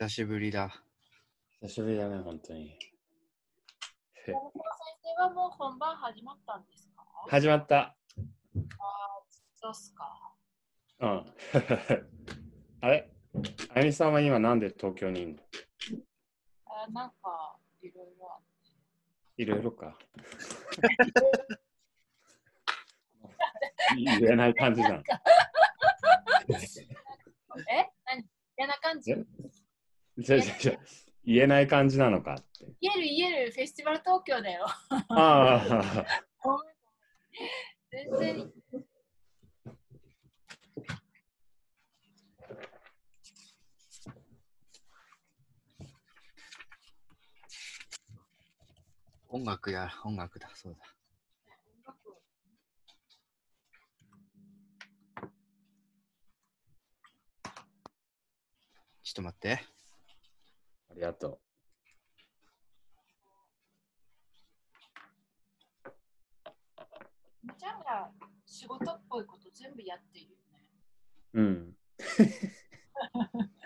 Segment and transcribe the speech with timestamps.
[0.00, 0.72] 久しぶりだ。
[1.60, 2.70] 久しぶりだね、本当に。
[4.24, 7.04] 先生はもう本番始まったんですか？
[7.28, 7.94] 始まった。
[9.56, 10.32] そうっすか？
[11.00, 11.08] うん。
[12.80, 13.10] あれ？
[13.74, 15.42] あゆみさんは今なんで東京にいるの？
[16.64, 18.42] あなんか、いろいろあっ
[19.36, 19.42] て。
[19.42, 19.98] いろいろか。
[23.98, 25.02] 言えない感じなの。
[27.68, 27.90] え？
[28.06, 28.24] 何？
[28.56, 29.14] 嫌な感じ？
[31.24, 32.66] 言えない感じなのかって。
[32.80, 34.66] 言える言える、フェスティバル東京だよ。
[34.90, 36.06] ああ、
[37.90, 38.52] 全然。
[49.32, 50.80] 音楽や、音楽だ、そうだ。
[59.02, 59.79] ちょっと待って。
[61.00, 61.40] ありがと
[67.42, 68.10] みちゃんが
[68.44, 70.66] 仕事っぽいこと全部やっているよね。
[71.32, 71.40] う。
[71.40, 71.74] うん。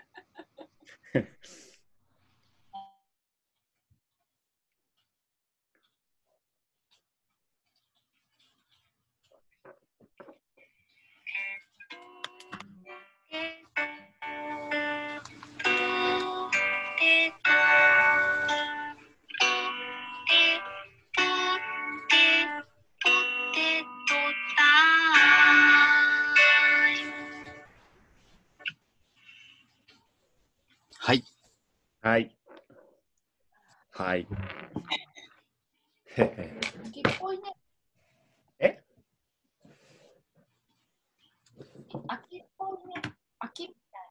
[32.04, 32.36] はい。
[33.92, 34.28] はい。
[36.04, 37.44] へへ秋っぽいね。
[38.58, 38.84] え
[42.08, 43.00] 秋っぽいね。
[43.38, 44.10] 秋みたい。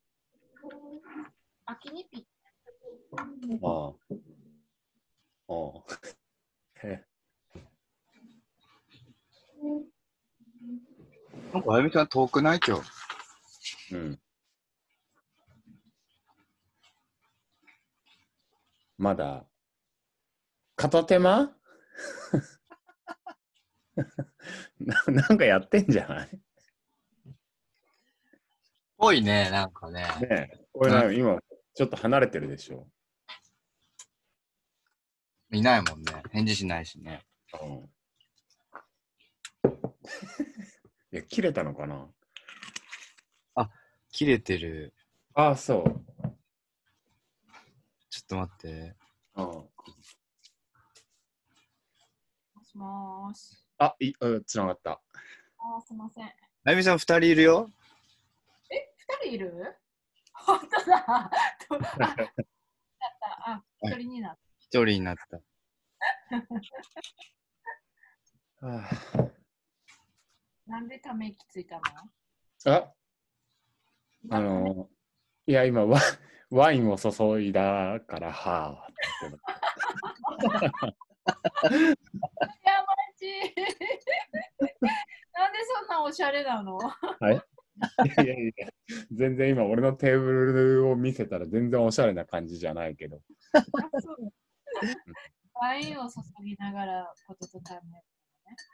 [1.66, 2.25] 秋にぴっ
[3.16, 3.59] たり。
[3.61, 3.94] ああ。
[5.50, 6.88] ああ。
[6.88, 7.06] へ
[11.53, 12.59] なんか、あゆみさん遠くない？
[12.67, 13.94] 今日。
[13.94, 14.22] うん。
[19.03, 19.46] まだ、
[20.78, 21.53] 片手間？
[24.80, 26.30] ななんかやってんじゃない？
[28.97, 30.03] ぽいね、なんかね。
[30.22, 30.68] ねえ。
[30.72, 31.38] これな今、
[31.74, 32.88] ちょっと離れてるでしょ。
[35.52, 36.24] いないもんね。
[36.31, 37.25] 返事しないしね。
[37.62, 37.90] うん。
[41.12, 42.08] いや、切れたのかな？
[44.14, 44.94] 切れてる。
[45.34, 46.06] ああ、そう。
[48.28, 48.95] ちょっと待って。
[49.35, 49.69] うん、も
[52.63, 53.57] しもーし。
[53.78, 54.91] あ、い、うん、つながった。
[54.91, 56.25] あー、すいません。
[56.25, 56.34] あ
[56.72, 57.69] ゆみさん二人いるよ。
[59.22, 59.75] 二人いる？
[60.34, 61.29] 本当だ。
[61.67, 62.34] と あ、だった。
[63.45, 65.41] あ、一人になっ一人になった。
[70.66, 71.81] なんでため息ついたの？
[72.73, 72.94] あ、
[74.31, 74.90] ああの、
[75.45, 76.00] いや、今ワ、
[76.53, 77.09] ワインを注
[77.41, 79.31] いだから、はあってい
[82.64, 83.25] や、マジ。
[85.34, 86.78] なんでそんなおしゃれなの？
[86.78, 87.44] 言っ
[88.16, 88.68] ていやいやいや、
[89.12, 93.20] 全然今、俺のテーブルを見せたら全然おしゃれな感じじゃないけど。
[93.53, 93.59] あ
[94.00, 94.31] そう
[95.56, 97.81] ワインを注ぎながらこととため。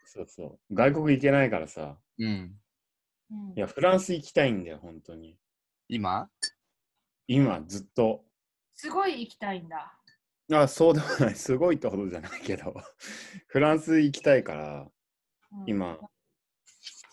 [0.05, 0.75] そうそう。
[0.75, 1.97] 外国行けないからさ。
[2.17, 2.27] うん。
[3.31, 5.37] うんいや、フランス行きたいんだよ、本当に。
[5.87, 6.29] 今？
[7.31, 8.25] 今、ずっと。
[8.73, 9.95] すごい行きたいんだ。
[10.51, 11.35] あ、そうでもない。
[11.35, 12.73] すごいってほどじゃないけど。
[13.45, 14.91] フランス行きたいから、
[15.51, 15.99] うん今、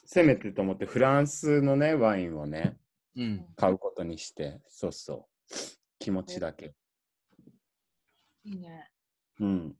[0.06, 2.78] せめてと思ってフランスのね、ワインをね、
[3.14, 3.46] うん。
[3.56, 5.54] 買うことにして、そうそう。
[5.98, 6.74] 気持ちだけ。
[8.44, 8.90] いいね。
[9.38, 9.76] うん。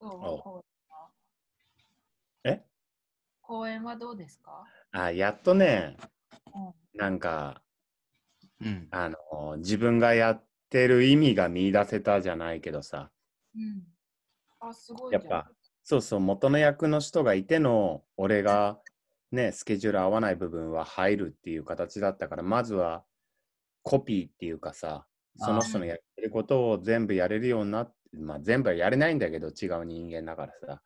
[0.00, 0.08] どう？
[0.08, 1.10] お公園は？
[2.44, 2.64] え？
[3.40, 4.66] 公園はどうですか？
[4.92, 6.10] あ、やっとね、うん
[6.94, 7.62] なんか、
[8.60, 8.88] うん。
[8.90, 13.10] あの、自分がやってる意味が見出せたじゃないけどさ、
[13.54, 13.82] うん。
[14.60, 15.22] あ、すごいじゃん。
[15.22, 15.50] やっぱ、
[15.82, 18.78] そうそう、元の役の人がいての、俺が
[19.32, 23.04] ね、スケジュール合わない部分は入るっていう形だったから、まずは
[23.82, 25.06] コピーっていうかさ、
[25.36, 30.82] その人のやってることを全部やれるようになって、まあ全部はやれないんだけど、違う人間だからさ、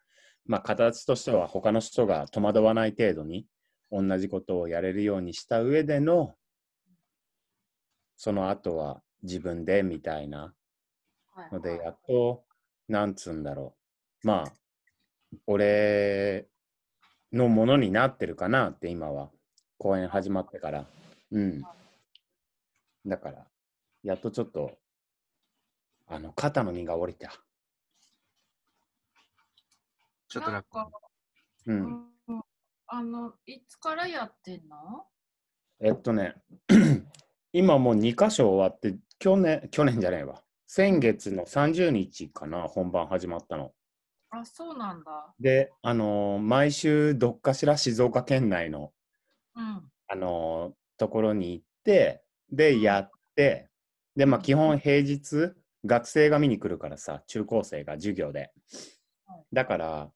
[0.46, 3.46] まあ形としては他の人が戸惑わない程度に
[3.94, 6.34] 同じことをやれるようにした上での、
[8.16, 10.52] その後は自分でみたいな
[11.34, 12.44] はいので、やっと、
[12.88, 13.76] なんつうんだろ
[14.22, 14.26] う。
[14.26, 14.52] まあ、
[15.46, 16.46] 俺
[17.32, 19.30] のものになってるかなって今は
[19.78, 20.86] 公演始まってから。
[21.30, 21.62] うん。
[23.06, 23.46] だから、
[24.02, 24.78] やっとちょっと、
[26.06, 27.32] あの、肩の荷が下りた。
[30.28, 30.66] ちょっと楽。
[31.66, 31.72] う。
[31.72, 32.13] うんん、
[32.96, 35.06] あの、いつからやってんの？
[35.80, 36.36] えっとね、
[37.52, 40.40] 今もう2箇所終わって、去年、去年じゃないわ。
[40.68, 43.72] 先月の30日かな、本番始まったの。
[44.30, 45.34] あ、そうなんだ。
[45.40, 48.92] で、あのー毎週どっかしら静岡県内の、
[49.56, 49.90] うん。
[50.06, 53.70] あのーところに行って、で、やって、
[54.14, 55.52] で、まあ基本平日、
[55.84, 58.52] 学生が見に来るからさ、中高生が授業で
[59.26, 59.44] はい。
[59.52, 60.10] だから、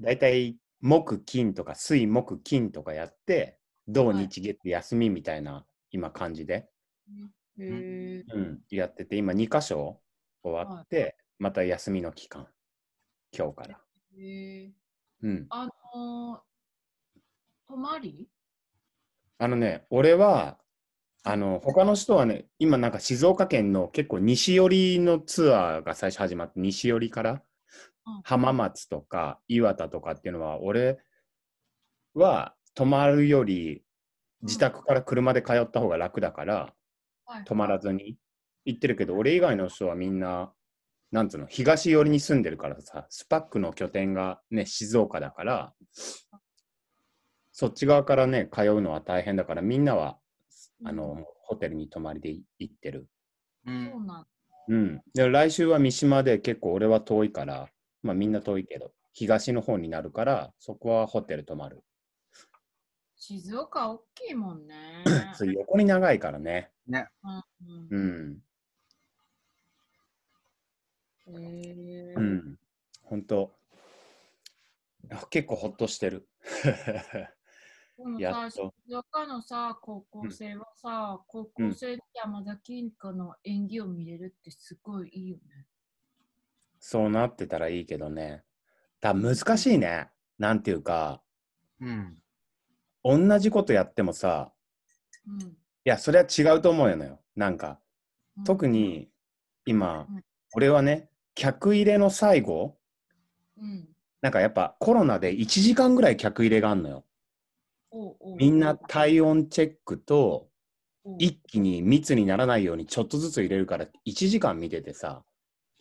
[0.00, 4.16] だいたい木金とか水木金とかやって、土はい。
[4.16, 6.68] 日月休みみたいな今感じで、
[7.58, 8.24] へえ。
[8.32, 10.00] うん、やってて、今2箇所
[10.42, 12.48] 終わって、また休みの期間、
[13.36, 13.80] 今日から。
[15.22, 15.46] うん。
[15.50, 16.40] あのー、
[17.68, 18.28] 泊まり？
[19.38, 20.58] あのね、俺は、
[21.22, 27.40] あの、他の人はね、今なんか静岡県の結構西寄りのツアーが最初始まって、西寄りからうん
[28.22, 30.98] 浜松とか岩田とかっていうのは、俺
[32.14, 33.82] は泊まるより
[34.42, 36.74] 自宅から車で通った方が楽だから、はい
[37.46, 38.18] 泊まらずに
[38.66, 40.52] 行ってるけど、俺以外の人はみんな、
[41.10, 45.74] なんつうの、東寄りに住んでるからさ、スパックの拠点がね、静岡だから、
[47.52, 50.18] そっち側からね、通うのは大変だから、みんなは、
[50.84, 53.08] あの、ホテルに泊まりで行ってる。
[53.66, 53.70] う。
[53.72, 53.92] ん
[54.68, 55.02] うん。
[55.14, 57.68] で、来週は三島で結構俺は遠いから、
[58.04, 61.82] まあみんな遠いけど、東の方になるから、そこはホテル泊まる。
[63.16, 64.74] 静岡大きいもんね。
[65.34, 66.70] そう横に長いからね。
[66.86, 67.08] ね。
[67.24, 68.42] うんうん。
[71.26, 71.38] うん。
[71.38, 72.14] へえ。
[72.14, 72.58] うん。
[73.04, 73.50] 本当
[75.10, 76.28] あ結構ほっとしてる。
[77.96, 85.66] でもさ、やっと静岡のさ、高校生はさ、高校生で山崎インカの演技を見れるってすごいいいよね。
[86.86, 88.42] そうなってたらいいけどね。
[89.00, 90.10] だ難しいね。
[90.38, 91.22] なんていうか、
[91.80, 92.18] うん。
[93.02, 94.52] 同じことやってもさ、
[95.26, 95.52] うんい
[95.84, 97.20] や、それは違うと思うのよ。
[97.36, 97.80] なんか、
[98.36, 98.44] うん。
[98.44, 99.08] 特に
[99.64, 102.76] 今うん、俺はね、客入れの最後、
[103.56, 103.88] うん。
[104.20, 107.06] なんかやっぱコロナで1時間ぐらい客入れがあんのよ。
[108.36, 110.50] みんな体温チェックと、
[111.18, 115.24] 一気に密にならないようにちょっとずつ入れるから1時間見ててさ、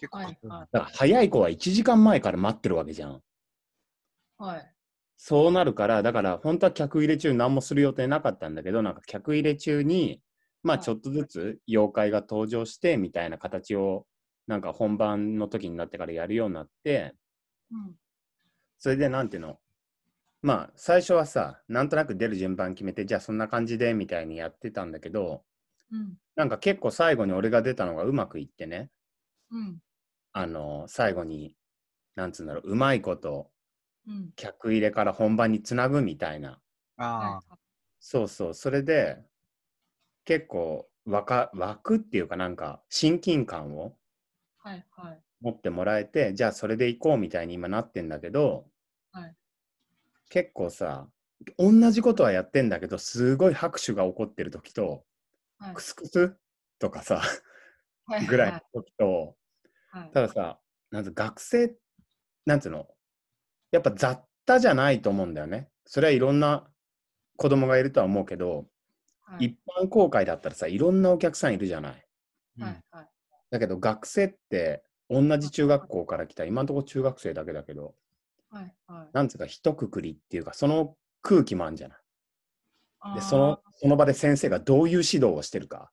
[0.04, 3.12] 結構はいはだから早い子は1時間前から待ってるわけじゃん。
[3.14, 3.22] い。
[4.38, 4.74] はい。
[5.16, 10.22] そうなるから、だから本当は客入れ中何もする予定なかったんだけど、なんか客入れ中に、
[10.62, 14.06] まあはいちょっとずつ妖怪が登場してみたいな形を、
[14.46, 17.16] なんか本番の時になってからやるようになって、
[17.72, 17.96] うん。
[18.80, 19.58] それでなんていうの、
[20.42, 25.46] まあ最初はさ、なんとなく出る順番決めて、じゃあそんな感じでみたいにやってたんだけど、
[25.94, 26.18] うん。
[26.36, 28.90] なんか結構最後に俺が出たのがうまくいってね、
[29.52, 29.80] うん。
[30.34, 31.56] あの、最後に、
[32.16, 33.52] なんつうんだろう、うまいこと
[34.08, 34.34] うん。
[34.36, 36.62] 客入れから本番につなぐみたいな
[36.98, 37.58] ああ。
[38.00, 39.24] そうそう、それで
[40.26, 43.98] 結構わか湧くっていうかなんか親近感を
[44.58, 45.24] はいはい。
[45.42, 48.66] 持ってもらえて、じゃあそれで行こうみたいに今なってんだけど、
[49.12, 49.36] はい
[50.30, 51.08] 結構さ、
[51.58, 55.06] 同じことはやってんだけど、すごい拍手が起こってる時と、
[55.60, 56.38] はいクスクス
[56.80, 57.22] とかさ、
[58.06, 59.38] はいぐらいの時と、
[59.94, 60.12] はい。
[60.12, 60.60] たださ、
[60.90, 61.76] なん学生、
[62.48, 62.88] なんつうの、
[63.72, 65.70] やっぱ雑多じゃないと思うんだよね。
[65.86, 66.68] それはいろんな
[67.38, 68.66] 子供がいるとは思うけど、
[69.22, 72.06] はい一般公開だったらさ、いろんなお客さんいるじゃない。
[72.60, 73.10] はいはい。
[73.52, 77.94] だけど学生って同じ中学校から来た、今のところ中学生だけだけど、
[78.50, 79.10] はいはい。
[79.14, 83.16] なんつうか一括りっていうか、その空気もあるんじゃない。
[83.16, 85.92] で、そのその場で先生がどういう指導をしてるか、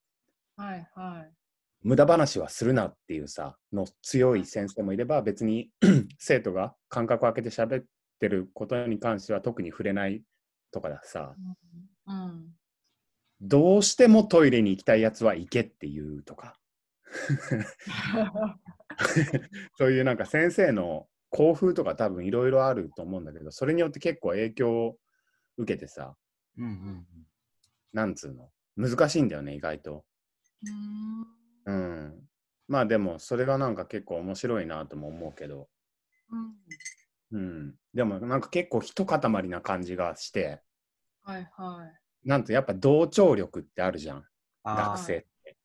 [0.56, 1.39] はいはい。
[1.82, 5.70] 無駄話はするなっていうさ、の強い先生もいれば、別に
[6.18, 7.84] 生徒が間隔を空けて喋っ
[8.18, 10.22] てることに関しては特に触れない
[10.72, 11.34] とかださ、
[12.06, 12.14] うん。
[12.14, 12.50] うん。
[13.40, 16.58] どうしてもトイレに行きたいやつは行けっていうとか、
[19.78, 24.98] そういうなんか先生の校風とか多分いろいろあると思うんだけど、それによって結構影響を
[25.56, 26.14] 受けてさ、
[26.58, 27.06] うんうん
[27.92, 30.04] なんつうの、難しいんだよね、意外と。
[30.62, 31.39] うん
[31.70, 32.28] うん。
[32.68, 35.68] まあでも、それがなんか結構面白いなとも思うけど、
[36.30, 37.38] うん。
[37.38, 37.74] うん。
[37.94, 40.62] でもなんか結構一塊な感じがして、
[41.22, 42.28] はいはい。
[42.28, 44.24] なんとやっぱ同調力ってあるじゃん、
[44.64, 45.56] あ学生って。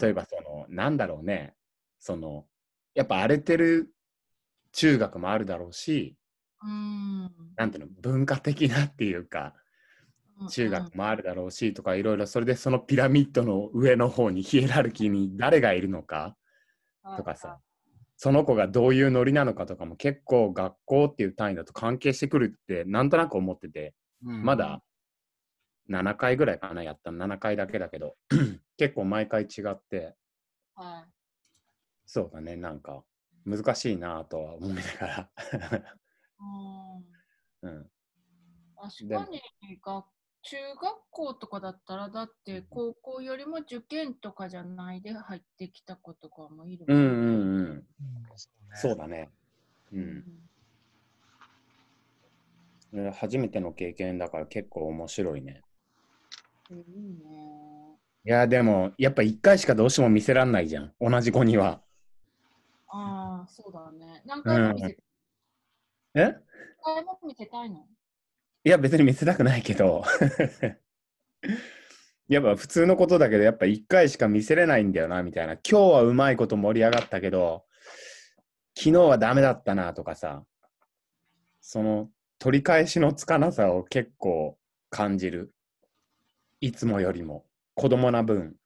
[0.00, 1.54] 例えばその、なんだろうね、
[1.98, 2.46] その、
[2.94, 3.92] やっぱ荒れてる
[4.72, 6.16] 中学もあるだろうし、
[6.62, 7.30] うん。
[7.56, 9.54] なんていうの、文化的なっていうか、
[10.48, 16.36] 中学もあるだろうしとかいろいろそれでそのピラミッドの上の方にヒエラルキーに誰がいるのか
[17.16, 17.58] とかさ、
[18.16, 23.94] その子がどういうノリなのかとかも結構学校っていう単位だと関係してくるってなんとなく思ってて、
[24.24, 24.82] うんまだ
[25.90, 28.16] 7回ぐらいかなやったの7回だけだけど。
[28.78, 30.14] 結構毎回違って。
[30.74, 31.10] はい。
[32.06, 32.56] そうだね。
[32.56, 33.04] なんか
[33.44, 35.30] 難しいなとは思いながら、
[37.62, 37.68] うん。
[37.68, 37.90] うん、
[38.76, 39.40] 確かに
[39.80, 40.04] が
[40.42, 40.78] 中学
[41.10, 47.84] 校とかだったらだって高校よりも受験とかじゃないで入ってきた子とかもいるもんうんうんうんうん。
[48.74, 49.30] そうだね。
[49.92, 50.04] ううん。
[50.04, 50.24] ん
[52.92, 55.62] ね初めての経験だから結構面白いね。
[56.70, 57.98] いいね。
[58.24, 60.92] いやでもやっぱ1回しかどうしても見せらんないじゃん。
[61.00, 61.82] 同じ子には。
[62.88, 64.22] ああ、そうだね。
[64.26, 64.96] 何回も見せ,、
[66.14, 66.20] え？
[66.84, 67.86] 何回も見せたいの？
[68.64, 70.04] いや別に見せたくないけど。
[72.28, 75.54] やっぱ普通のことだけどやっぱ1回しか見せれないんだよなみたいな。
[75.54, 77.64] 今日はうまいこと盛り上がったけど
[78.76, 80.44] 昨日はダメだったなとかさ。
[81.60, 84.58] その取り返しのつかなさを結構
[84.90, 85.52] 感じる。
[86.60, 87.44] いつもよりも。
[87.74, 88.56] 子供な分。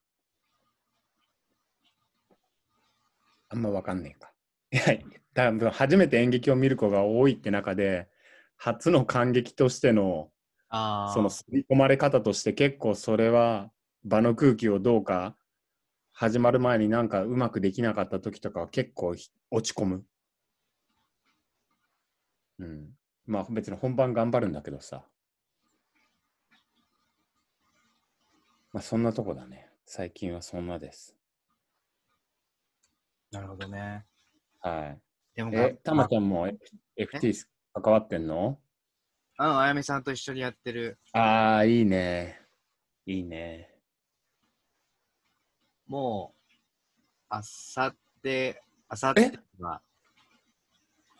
[3.48, 4.32] あんまわかんねえか。
[4.70, 4.98] いや
[5.34, 8.08] 多分初めて演劇を見る子が多いって中で
[8.56, 10.30] 初の感激としての
[10.70, 13.70] その吸い込まれ方として結構それは
[14.04, 15.36] 場の空気をどうか
[16.12, 20.04] 始まる前になんかうまくできなかった時とかは結構ひ落ち込む。
[22.58, 22.88] うん。
[23.26, 25.04] まあ別に本番頑張るんだけどさ。
[28.72, 29.68] まあそんなとこだね。
[29.84, 31.14] 最近はそんなです。
[33.30, 34.04] なるほどね。
[34.60, 35.00] はい。
[35.36, 36.48] でもえ、たまちゃんも
[36.96, 37.46] FT
[37.82, 38.58] 関わってんの？
[39.38, 40.98] うん、あやめさんと一緒にやってる。
[41.12, 42.40] ああ、いいね。
[43.04, 43.70] いいね。
[45.86, 46.54] もう、
[47.28, 49.82] あさって、あさっては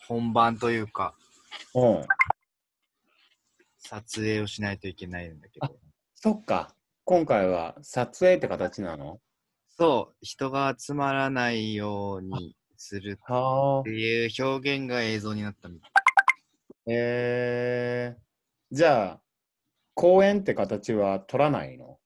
[0.09, 1.15] 本番というか、
[1.75, 2.07] うん。
[3.79, 5.77] 撮影をしないといけないんだけど。
[6.15, 6.75] そっか。
[7.05, 9.21] 今回は撮影って形なの？
[9.79, 13.91] そう、人が集まらないようにするはあって。
[13.91, 15.91] いう表現が映像になったみたい。
[16.89, 19.21] えー、じゃあ、
[19.95, 21.99] 公演って形は取らないの？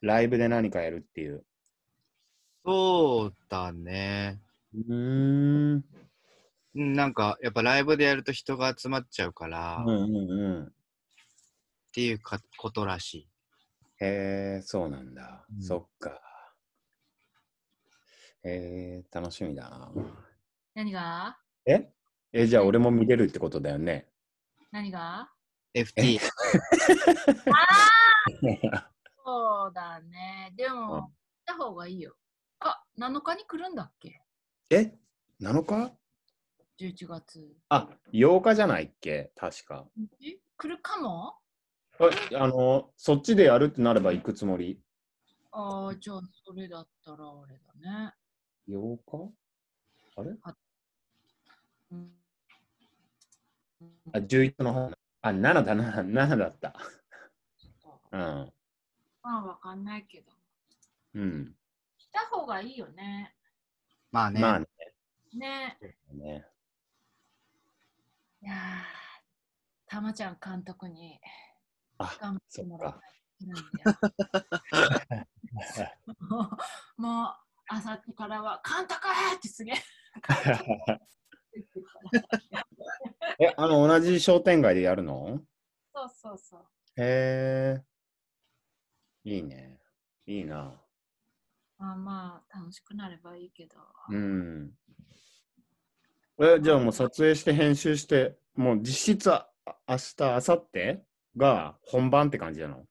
[0.00, 1.44] ライブで何かやるっていう。
[2.64, 4.40] そうだね。
[4.74, 4.94] うー
[5.76, 5.84] ん。
[6.76, 10.74] うんなんか、やっぱライブでやると人が集まっちゃうから、っうんうんうん。
[11.92, 13.28] ていうかことらしい。
[14.00, 15.46] へえ、そうなんだ。
[15.54, 16.20] うんそっか。
[18.42, 19.92] えー、楽しみだな。
[20.74, 21.38] 何が？
[21.64, 21.92] え？
[22.36, 24.08] え、じゃあ俺も見れるってことだよね。
[24.72, 25.30] 何が
[25.72, 26.18] ？FT。
[29.24, 30.52] そうだね。
[30.56, 31.12] でも、行っ
[31.46, 32.16] た方がいいよ。
[32.58, 34.20] あ、7日に来るんだっけ？
[34.70, 34.92] え
[35.40, 35.92] ?7 日
[36.80, 37.56] ?11 月。
[37.68, 39.30] あ、8日じゃないっけ？
[39.36, 39.86] 確か。
[40.20, 40.36] え？
[40.56, 41.36] 来るかも？
[42.32, 44.80] えあの、そっちでやるってなれば行くつもり
[45.52, 47.72] ああ、じゃあそれだったらあれだ
[48.08, 48.12] ね。
[48.68, 49.32] ?8 日？
[50.16, 50.30] あれ？
[51.92, 52.12] うん。
[54.12, 54.90] あ、11の方。
[55.22, 56.74] あ、7だ、7、7だった。
[58.12, 58.52] うん。
[59.22, 60.32] まあ、わかんないけど。
[61.14, 61.54] うん。
[61.98, 63.34] 来た方がいいよね。
[64.12, 64.40] まあね。
[64.40, 64.66] まあね。
[65.32, 65.78] ね。
[66.12, 66.46] ね
[68.42, 68.56] いやー、
[69.86, 71.18] たまちゃん監督に
[71.98, 72.90] あ、頑張ってもら。
[72.90, 73.14] ない。
[76.20, 76.50] も
[76.98, 77.34] う、もう、
[77.68, 79.74] あさってからは、監督ってすげえ。
[83.38, 85.40] え、あの、同じ商店街でやるの？
[85.94, 86.60] そうそうそう。
[86.96, 87.84] へえ。
[89.24, 89.80] いいね。
[90.26, 90.80] いいな。
[91.78, 93.76] まあまあ、楽しくなればいいけど。
[94.08, 94.78] うん。
[96.38, 99.48] え、じゃあもう撮影して編集して、もう実質あ
[99.88, 101.02] 明日、明後日
[101.36, 102.86] が本番って感じなの？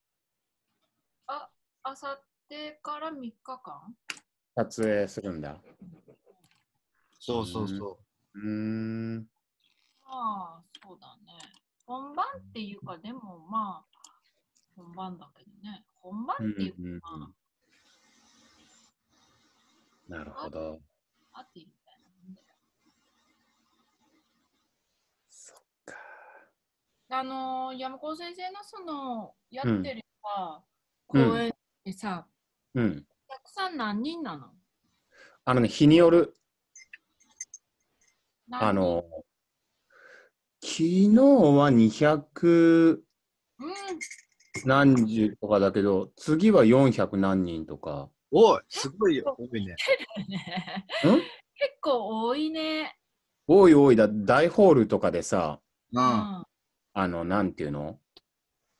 [1.27, 1.49] あ、
[1.83, 3.95] あさってから3日間？
[4.55, 5.61] 撮影するんだ。
[7.19, 7.97] そうそうそうーん。
[8.33, 9.25] ま
[10.09, 11.33] あ、そうだね。
[11.85, 13.85] 本番っていうか、でもまあ、
[14.75, 15.85] 本番だけどね。
[16.01, 16.99] 本番っていうか、うんうんうん
[20.09, 20.81] まなるほど。
[21.31, 22.47] あ、あってみたいなもんだよ。
[25.29, 25.95] そっか。
[27.09, 30.61] あのー、山子先生のその、やってるさ、
[31.13, 31.53] うん公演っ
[31.85, 32.27] てさ、
[32.73, 33.05] うん。
[33.29, 34.51] お客さん何人なの？
[35.45, 36.35] あのね、日による、
[38.59, 39.03] あの、
[40.61, 43.73] 昨日は200、うん、
[44.65, 48.09] 何十とかだけど、次は400何人とか。
[48.31, 49.35] おい、すごいよ。
[49.37, 49.75] 多いね。
[50.29, 50.37] ね
[51.11, 51.15] ん？
[51.15, 51.25] 結
[51.81, 52.97] 構多いね。
[53.47, 55.59] 多い多いだ、大ホールとかでさ、
[55.91, 55.99] う。
[55.99, 56.43] うん
[56.95, 57.99] あの、なんていうの？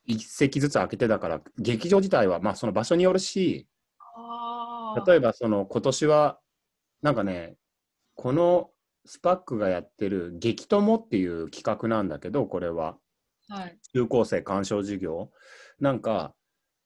[0.06, 3.68] 一席ずつ開けてだから、劇場自体は、まあその場所によるし、
[5.08, 6.40] 例えばその今年は、
[7.02, 7.56] なんかね、
[8.16, 8.70] この
[9.06, 12.98] スパックがやってる激友っていう企画なんだけど、これは
[13.50, 13.78] はい。
[13.94, 15.30] 中高生鑑賞事業。
[15.80, 16.34] なんか、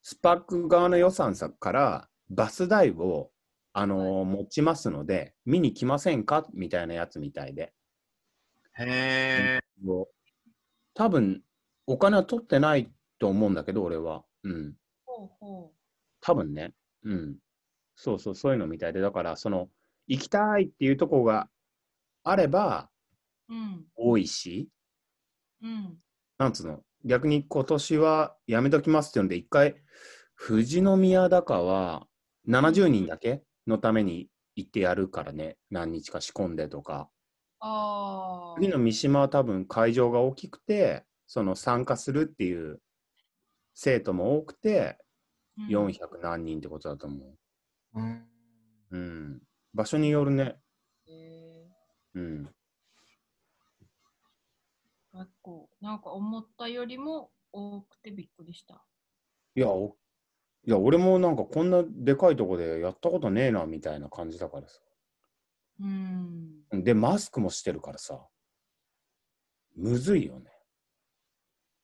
[0.02, 3.30] スパック側の予算さからバス代を、
[3.72, 6.46] あのー持ちますので、見に来ませんか？
[6.52, 7.72] みたいなやつみたいで。
[8.76, 9.60] へえ。
[10.94, 11.42] 多分、
[11.86, 14.24] お金は取ってないと思うんだけど、俺は。
[14.42, 14.74] うん。
[15.06, 15.72] ほうほ
[16.20, 16.72] 多分ね。
[17.04, 17.36] うん。
[17.94, 19.00] そうそう、そういうのみたいで。
[19.00, 19.68] だから、その、
[20.08, 21.48] 行きたいっていうとこが
[22.24, 22.90] あれば、
[23.48, 23.54] う。
[23.54, 23.84] うん。
[23.96, 24.68] 多いし、
[25.62, 25.98] うん。
[26.38, 29.76] なんつうの、逆に今年はやめときますっていうので、一回、
[30.38, 32.06] 富士宮だかは
[32.48, 37.10] 70人だけのために行ってやるからね、何日か仕込んでとか。
[37.60, 38.60] ああ。
[38.60, 42.80] 次の三島は多分会場が大きくて、その参加するっていう
[43.74, 44.98] 生徒も多くて、
[45.58, 48.00] うん400何人ってことだと思う。
[48.00, 48.24] うん。
[48.92, 49.42] うん。
[49.74, 50.56] 場所によるね。
[52.18, 52.46] へうん。
[52.46, 52.48] ー
[55.12, 58.84] 結構、なんか思ったよりも多くてびっくりした。
[59.54, 59.96] いや、お
[60.64, 64.80] いや、俺もなんかこんなでかいとこでやったことねえな、みたいな感じだからさ。
[65.80, 66.64] うん。
[66.70, 68.28] で、マスクもしてるからさ。
[69.76, 70.50] むずいよね。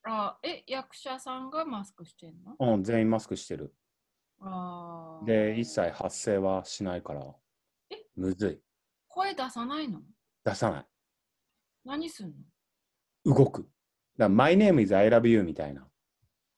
[0.03, 2.55] あ、え、役者さんがマスクしてんの？
[2.59, 3.73] うん、全員マスクしてる。
[4.39, 5.25] ああ。
[5.25, 7.25] で、一切発声はしないから
[7.89, 8.61] え、むずい。
[9.07, 10.01] 声出さないの？
[10.45, 10.85] 出さない。
[11.83, 12.33] 何すん
[13.25, 13.35] の？
[13.35, 13.63] 動く。
[13.63, 13.69] だか
[14.17, 15.87] ら、My name is I love you みたいな。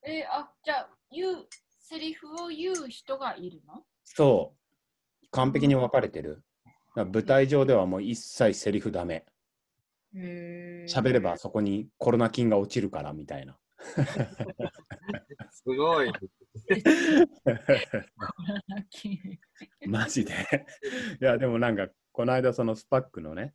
[0.05, 1.47] えあ、じゃあ、言う、
[1.79, 3.83] セリフを言う人がいるの？
[4.03, 4.53] そ
[5.23, 5.27] う。
[5.31, 6.43] 完璧に分かれてる。
[6.65, 6.71] だ
[7.03, 9.25] から舞台上ではもう一切セリフダメ。
[10.15, 13.57] 喋ればそこにコロナ菌が落ちるからみたいな。
[15.51, 16.11] すごい。
[19.85, 20.33] マジで。
[21.21, 23.53] いや、でもなんか、この間そのスパックのね、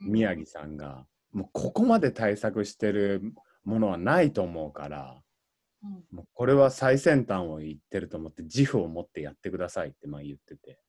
[0.00, 3.22] 宮城さんが、もうここまで対策してる
[3.64, 5.22] ものはないと思うから、
[5.82, 10.80] うんもうこれは最先端を言ってると思って自負を持ってやってくださいってまあ言ってて、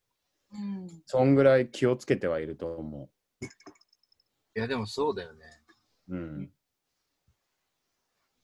[0.54, 0.88] うん。
[1.06, 3.10] そんぐらい気をつけてはいると思
[4.56, 5.46] いや、でもそうだよね。
[6.10, 6.15] う。
[6.15, 6.52] うん。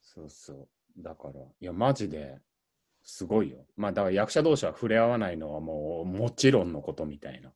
[0.02, 1.02] そうそう。
[1.02, 2.40] だから、いや、マジで
[3.04, 3.66] すごいよ。
[3.76, 7.52] まあ、だから役者同士は触れ合わないのはもうもちろんのことみたいな。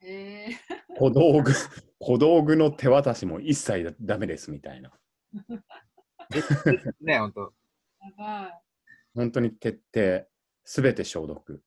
[0.00, 0.56] へえ。
[0.98, 1.52] 小道具、
[1.98, 4.92] 小道具の手渡しも一切だダメですみたいな。
[7.00, 7.54] ね、ほんと。
[8.00, 8.62] やばい。
[9.14, 10.28] 本当に徹底、
[10.64, 11.62] すべて消毒。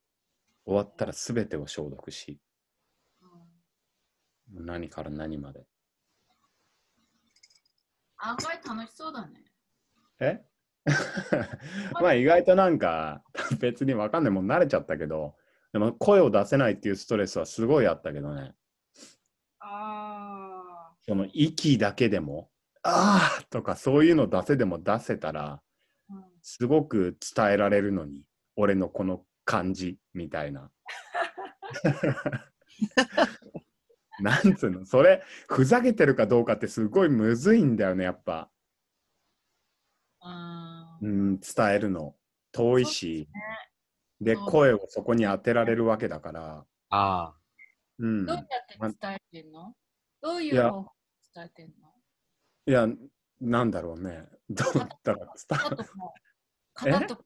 [0.65, 2.39] 終わったらすべてを消毒し、
[3.21, 5.65] うん何から何まで。
[8.17, 9.43] 案外楽しそうだね。
[10.19, 10.43] え？
[12.01, 13.23] まあ意外となんか
[13.59, 15.35] 別にわかんないもん慣れちゃったけど、
[15.73, 18.53] でも声を出せないっていうストレスはすごいあったけどね。
[19.59, 22.49] あその息だけでも、
[22.83, 25.61] ああとかそういうの出せでも出せたら、あ。
[26.11, 28.23] うんすごく伝えられるのに、
[28.55, 30.71] 俺のこの感じみたいな。
[34.21, 34.85] なんつうの？
[34.85, 38.49] それ、ふざけてるかどうかってすごいむずいんだよね、やっぱ。
[41.01, 42.15] うん、伝えるの。
[42.51, 43.29] 遠いし。
[44.21, 46.65] で、声をそこに当てられるわけだから。
[46.89, 47.33] あ
[47.99, 48.25] うん。
[48.25, 49.73] どうやって伝えてんの？
[50.21, 50.91] どういいうや方法
[51.33, 51.93] で伝えてんの？
[52.65, 52.87] いや、
[53.39, 54.27] なんだろうね。
[54.49, 55.59] どうだったら伝
[56.73, 57.23] 肩とか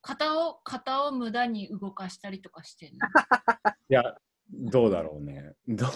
[0.00, 2.98] 肩を肩を無駄に動かしたりとかしてんの？
[3.88, 4.16] いや、
[4.50, 5.52] どうだろうね。
[5.68, 5.90] どう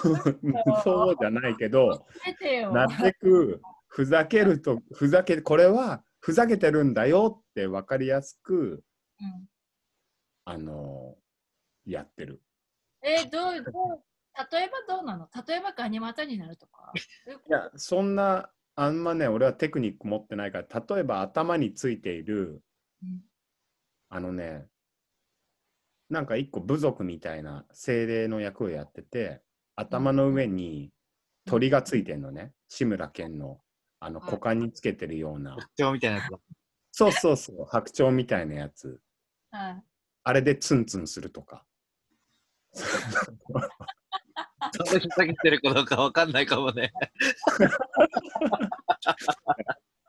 [0.84, 2.72] そうじゃないけど、出てよ。
[2.72, 8.84] なるべくふざけると、ふざけ、これはふざけてるんだよって分かりやすく、
[9.20, 9.48] うん
[10.46, 11.16] あの
[11.84, 12.40] やってる。
[13.02, 14.02] えーどうどう
[14.52, 15.28] 例えばどうなの？
[15.48, 16.92] 例えばガニ股になるとか？
[16.94, 22.62] いや、そんな、あんまね、俺はテクニック持ってないから、例えば頭についている、
[23.02, 23.20] うん
[24.10, 24.66] あのね、
[26.10, 29.40] なんか一個部族みたいな精霊の役をやってて、
[29.74, 30.92] 頭の上に
[31.46, 32.52] 鳥がついてんのね。
[32.68, 33.60] 志村けんの
[34.00, 35.56] あのはい股間につけてるようなあ。。
[35.56, 36.38] 特徴みたいなやつだ。
[36.92, 39.00] そうそうそう、白鳥みたいなやつ。
[39.50, 39.82] はい
[40.28, 41.64] あれでツンツンするとか。
[42.74, 46.92] そんなふざけてるかどうかわかんないかもね。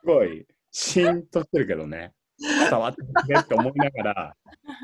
[0.00, 2.14] すごい、シーンとしてるけどね。
[2.40, 4.36] 伝わってくれって思いながら、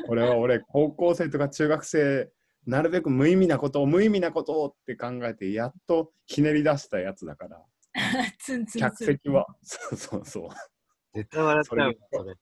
[0.06, 2.30] 俺は俺、高校生とか中学生、
[2.64, 7.60] なるべく無意味なことを無意味なことをって考えて、やっとひねり出したやつだから、
[8.38, 10.48] ツンツン客席は、そうそうそう。
[11.12, 12.34] 絶対笑っちゃうそれ。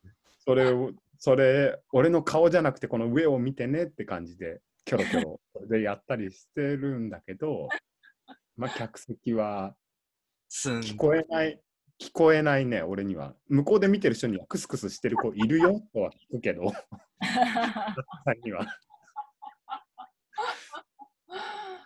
[0.44, 0.92] それを、
[1.24, 7.68] それ、俺の顔じゃなくて、この上を見てねって感じで、キョロキョロ、それでやったりしてるんだけど、
[8.56, 9.76] まあ、客席は
[10.50, 11.60] 聞こえない、
[12.00, 13.36] 聞こえないね、俺には。
[13.48, 16.72] 向こうで見てる人にはクスクスしてる子いるよとは聞くけど、
[17.22, 18.66] さんには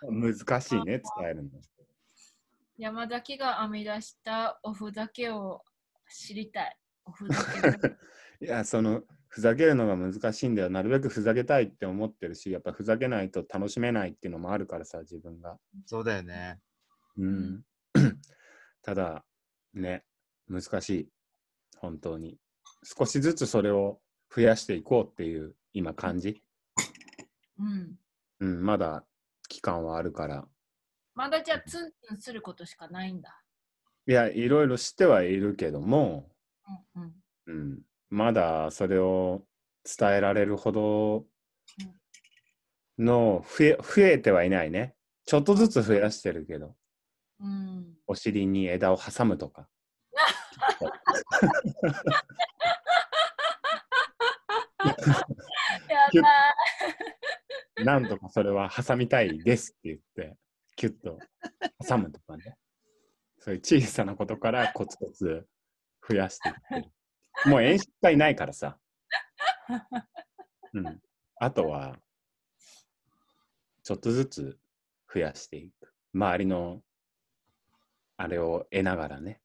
[0.01, 1.49] 難しいね、伝えるの。
[2.79, 5.63] 山崎が編み出したおふざけを
[6.09, 6.77] 知りたい。
[7.05, 7.97] おふざけ。
[8.43, 9.03] いや、その、
[9.37, 10.71] ふざけるのが難しいんだよ。
[10.71, 15.59] なるべくふざけたいって思ってるし、やっぱふざけないと楽しめないっていうのもあるからさ、自分が。
[15.85, 16.59] そうだよね。
[17.17, 17.61] うん。
[18.81, 19.23] ただ、
[19.75, 20.03] ね、
[20.49, 21.09] 難しい。
[21.77, 22.39] 本当に。
[22.81, 23.99] 少しずつそれを
[24.35, 26.41] 増やしていこうっていう今感じ。
[27.59, 27.95] うん。
[28.39, 29.05] うん、まだ
[29.49, 30.47] 期間はあるから。
[31.13, 33.39] まだじゃあツンツンすることしかないんだ。
[34.07, 36.27] いや、いろいろしてはいるけども、
[36.95, 37.13] うんうん。
[37.45, 39.43] うん、まだそれを
[39.83, 41.25] 伝えられるほど
[42.97, 44.95] の増え増えてはいないね。
[45.25, 46.75] ちょっとずつ増やしてるけど、
[47.41, 49.67] うん、お尻に枝を挟むとか。
[56.13, 56.23] や
[57.83, 60.37] なんとかそれは挟みたいですって言って、
[60.75, 61.19] キュッと
[61.87, 62.55] 挟むとかね。
[63.39, 65.45] そういう小さなことからコツコツ
[66.07, 66.91] 増やしていってる。
[67.45, 68.77] もう演出家いないからさ。
[70.73, 71.01] うん。
[71.39, 71.97] あとは、
[73.83, 74.59] ちょっとずつ
[75.13, 75.93] 増やしていく。
[76.13, 76.81] 周りの
[78.17, 79.39] あれを得ながらね。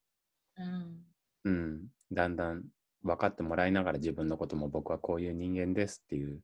[0.58, 1.04] ーうん。
[1.44, 1.86] うん。
[2.10, 2.64] だんだん
[3.02, 6.40] 分かってもらいながら自分のことも僕はこういう人間ですっていう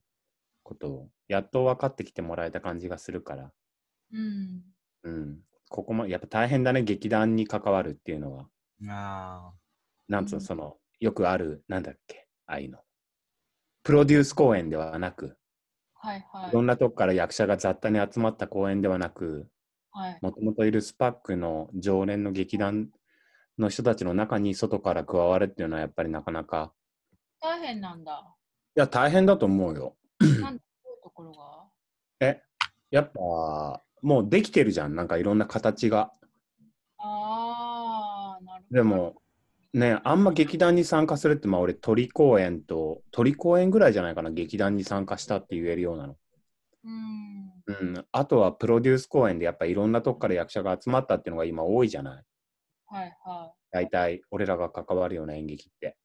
[0.63, 3.51] ことをやっと分かってきてもらえた感じがするから。
[4.13, 4.63] うん。
[5.03, 5.39] うん。
[5.69, 8.47] ここもやっぱ大変だね、劇団に関わるっていうのは。
[8.87, 9.51] あ
[10.07, 12.79] なんつうの、うんその、よくある、なんだっけ、ああいうの。
[13.83, 15.37] プロデュース公演ではなく、
[15.93, 19.47] はいはいいろんなとこから役者が雑多に集まった公演ではなく、
[19.91, 20.19] はい。
[20.21, 22.89] もともといるスパックの常連の劇団
[23.57, 26.73] の人たちの中に外から加わるっていうのはやっぱりなかなか、
[27.41, 28.35] 大変なんだ。
[28.75, 29.95] いや、大変だと思うよ。
[30.19, 31.69] なんでどういうところが？
[32.25, 32.41] え、
[32.91, 36.11] やっぱ、もうできてるじゃん、なんかいろんな形が。
[36.97, 38.75] ああ、なるほど。
[38.75, 39.21] でも、
[39.73, 46.17] ね、あんま劇団に参加するって、まあ俺、鳥公演と、鳥公演ぐらいじゃないかな、劇団に参加したって言えるようなの。
[46.83, 47.49] うん。
[47.67, 52.23] うん、あとはプロデュース公演でやっぱいろんなとこから役者が集まったっていうのが今多いじゃない。
[52.87, 55.95] はいは大体俺らが関わるような演劇って。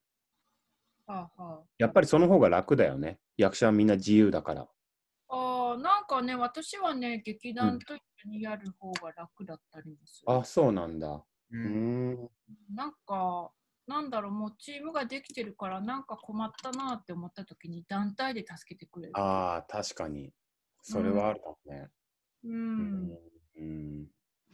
[1.08, 1.10] い。
[1.10, 1.66] はいはい。
[1.78, 3.18] やっぱりその方が楽だよね。
[3.38, 4.68] 役者はみんな自由だから。
[5.28, 10.30] ああ、なんかね、私はね、劇団と一緒にやる方が楽だったりもする。
[10.30, 11.24] あ、そうなんだ。
[11.54, 12.28] うん。
[12.74, 13.52] なんか、
[13.86, 19.12] なんだろう、もうチームができてるから、なんか困ったなって思った時に団体で助けてくれる。
[19.18, 20.32] ああ、確かに。
[20.82, 21.88] それはあるかもね。
[22.42, 22.48] う。
[22.48, 23.18] うんん。
[23.56, 24.08] うん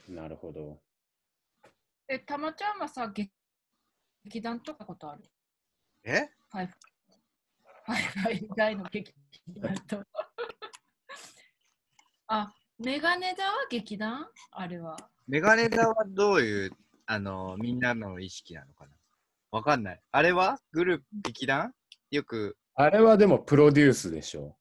[0.09, 0.83] なるほど。
[2.09, 3.33] え、たまちゃんはさ、劇
[4.25, 5.23] 劇団とかことある？
[6.05, 6.29] え？
[6.51, 6.75] ファイフ。
[7.87, 9.15] ファイファイ以外の劇
[9.49, 10.05] 団と。
[12.27, 14.29] あ、メガネ座は劇団？
[14.51, 14.97] あれは。
[15.27, 16.73] メガネ座はどういう、
[17.13, 18.91] あの、みんなの意識なのかな？
[19.51, 20.01] わかんない。
[20.13, 20.61] あれは？
[20.71, 21.73] グループ、劇団
[22.13, 24.57] よく、あれはでもプロデュースでしょ。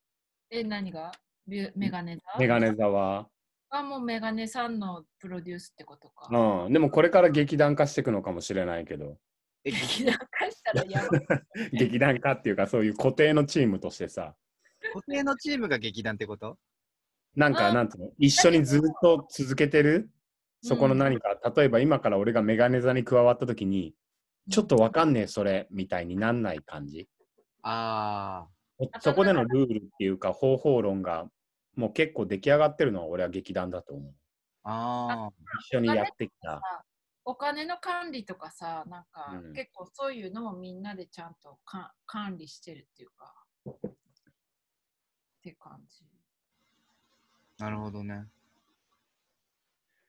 [0.50, 1.12] え、何が？
[1.46, 2.40] メガネ座？
[2.40, 3.28] メガネ座は。
[3.70, 6.36] あ、もうメガネさんのプロデュースってことか。
[6.66, 6.74] うん。
[6.74, 9.20] でもこれから劇団化していくのかもしれないけど。
[9.64, 10.18] え劇団？
[10.18, 11.22] 化したらやばい。
[11.78, 14.34] 劇団化っていうかそういう固定のチームとしてさ。
[14.92, 16.58] 固定のチームが劇団ってこと？
[17.36, 18.10] なんか、なんつうの？
[18.18, 20.10] 一緒にずっと続けてる？
[20.62, 23.96] そこの何か、例えば今から俺がメガネ座に加わった時に、
[24.50, 27.08] ちょっとわかんねえ、それ、みたいになんない感じ？
[27.62, 28.48] あ
[28.94, 31.30] あそこでのルールっていうか方法論が
[31.76, 34.14] もう結構出来上がってるのは俺は劇団だと思う。
[34.64, 35.32] あ、ああ、
[35.70, 36.62] 一緒にやってきた。
[37.26, 43.34] お金の管理とかさ、なんか、うん結構そういうのもみんなでちゃんとか管理してるっていうか、
[43.68, 43.92] っ
[45.44, 46.06] て感じ。
[47.60, 48.26] なるほどね。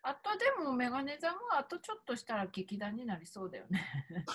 [0.03, 3.85] あとでもメガネ座もあとちょっとしたら劇団になりそうだよね。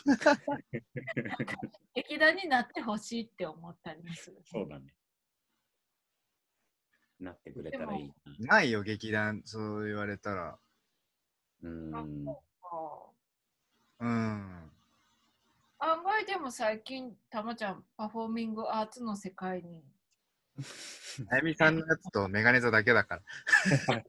[1.95, 4.41] 劇団になってほしいって思ったりもする。
[4.45, 4.93] そうだね。
[7.19, 10.60] なってくれたらいいないよ、劇団、そう言われたら。
[11.62, 11.99] な。
[12.01, 12.30] うん。
[12.30, 12.36] あ
[13.99, 14.71] うん。
[15.80, 19.84] 案外でも最近、たまちゃん、パフォーミングアーツの世界に。
[21.31, 23.21] あゆみさんのやつとメガネ座だけだから。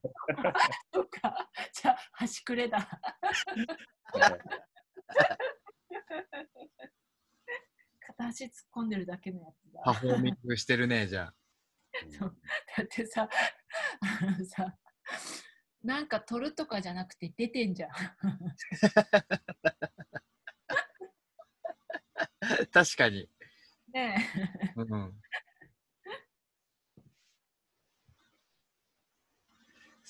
[0.93, 2.89] そっか、じゃあ、端くれだ。
[8.01, 9.83] 片足突っ込んでるだけのやつだ。
[9.85, 11.35] パフォーミングしてるね、じゃあ。
[12.19, 12.37] そう
[12.77, 13.29] だってさ、
[14.01, 14.77] あのさ、
[15.83, 17.91] なんか取るとかじゃなくて出てんじゃん。
[22.73, 23.29] 確かに。
[23.93, 24.29] ね
[24.77, 24.87] うん。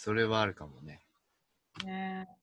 [0.06, 1.00] それはあるかもね。
[1.82, 1.86] え。
[1.86, 2.36] ねえ。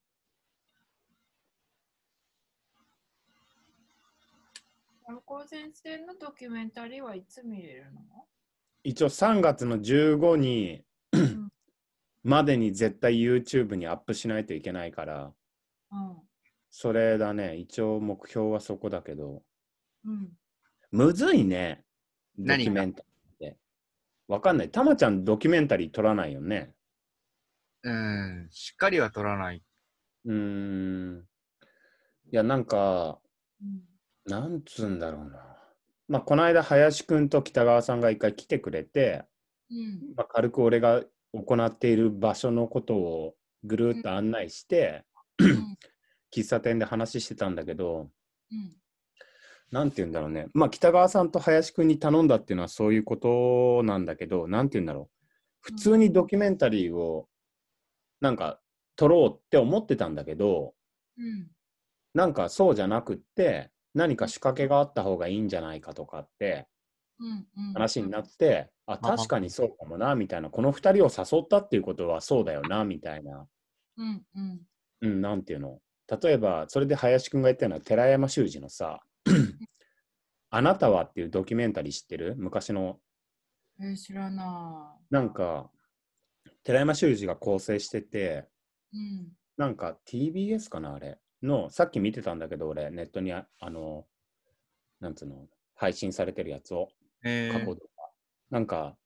[5.06, 8.00] 観光先生のドキュメンタリーはいつ見れるの？
[8.82, 10.84] 一応3月の15に
[11.16, 11.48] ん
[12.22, 15.32] までに絶対 YouTube にアップしないといけないから、
[15.90, 16.16] うん。
[16.70, 17.56] それだね。
[17.56, 19.42] 一応目標はそこだけど、
[20.04, 20.28] うん。
[20.92, 21.82] むずいね。
[22.36, 23.04] ドキュメンタ
[23.40, 23.56] リーって。
[24.28, 24.70] わかんない。
[24.70, 26.73] たまちゃんドキュメンタリー撮らないよね。
[27.84, 28.48] うん。
[28.50, 29.62] しっかりは取らない。
[30.24, 31.24] うーん。
[32.32, 33.20] いや、なんか、
[33.60, 33.82] うん。
[34.26, 35.38] なんつうんだろうな。
[36.08, 39.24] まあ、この間、林くんと北川さんが一回来てくれて、
[39.70, 40.14] うん。
[40.16, 45.04] まあ、軽く俺が行っている場所のことをぐるっと案内して、
[45.38, 45.76] うん。
[46.34, 48.10] 喫茶店で話してたんだけど、
[48.50, 48.76] うん。
[49.70, 50.46] なんて言うんだろうね。
[50.54, 55.14] まあ、北川さんと林くんに頼んだっていうのはそういうことなんだけど、なんて言うんだろう。
[55.60, 57.28] 普通にドキュメンタリーを
[58.24, 58.58] なんか
[58.96, 60.72] 撮ろうって思ってたんだけど、
[61.18, 61.50] うん。
[62.14, 66.66] なんかそうじゃなくって、何か仕掛けがあった方がいいんじゃないかとかって
[67.20, 67.46] うん。
[67.54, 67.72] うん。
[67.74, 70.48] 話になって、あ、確かにそうかもな、みたいな。
[70.48, 73.46] この二人を誘ったっていうことはそうだよな、みたいな。
[73.98, 74.22] うん。
[74.34, 74.60] うん。
[75.02, 75.80] うん、なんていうの。
[76.22, 79.00] 例えば、それで林くんが言ったのは寺山修司のさ、
[80.48, 82.36] あなたはっていうドキュメンタリー知ってる？
[82.36, 83.00] 昔の、
[83.80, 85.70] えー、知らななんか、
[86.64, 88.48] 寺山修司が構成してて、
[88.92, 88.98] い。
[88.98, 89.28] うん。
[89.56, 94.06] なんか TBS かな、あれの、さっき見てたんだけど、俺、ネットにあ、あの、
[95.00, 96.88] なんつうの、配信されてるやつを、
[97.22, 97.88] えー過去とか。
[98.50, 98.96] なんか、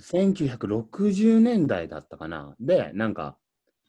[0.00, 2.56] 1960年代だったかな。
[2.58, 3.38] で、なんか、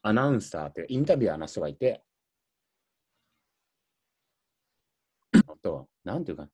[0.01, 2.03] アナウンサーってインタビュアーな人がいて、
[5.31, 6.49] あとは、なんていうか、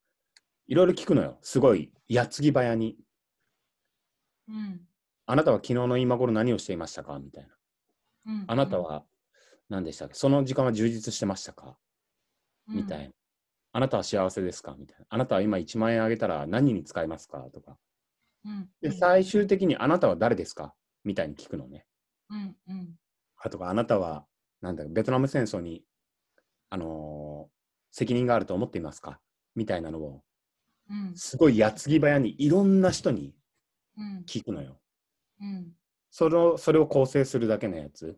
[0.68, 1.40] いろいろ聞くのよ。
[1.42, 2.98] すごい、矢継ぎ早に。
[4.48, 4.89] うん。
[5.32, 7.20] あなたは昨日の今頃何をしていましたか？
[7.20, 7.50] みたいな。
[8.34, 8.46] うん。
[8.48, 9.04] あなたは
[9.70, 10.16] 何でしたっけ？
[10.16, 11.78] その時間は充実してましたか？
[12.68, 13.14] みたいな。
[13.74, 14.76] あなたは幸せですか？
[14.80, 15.06] みたいな。
[15.08, 17.46] あなたは今1万円あげたら何に使いますか？
[17.54, 17.78] とか。
[18.44, 18.70] うん。
[18.82, 20.74] で、最終的にあなたは誰ですか？
[21.04, 21.86] みたいに聞くのね。
[22.32, 22.56] うん。
[22.68, 22.96] うん。
[23.38, 24.26] あとか、あなたは、
[24.62, 25.84] なんだろうベトナム戦争に、
[26.72, 27.60] あのー
[27.92, 29.20] 責任があると思っていますか？
[29.56, 30.22] みたいなのを、
[30.90, 31.14] うん。
[31.16, 33.36] すごい矢継ぎ早にいろんな人に
[33.98, 34.24] うん。
[34.28, 34.80] 聞くのよ。
[35.42, 35.76] うん。
[36.12, 38.18] それを、それを構成するだけのやつ。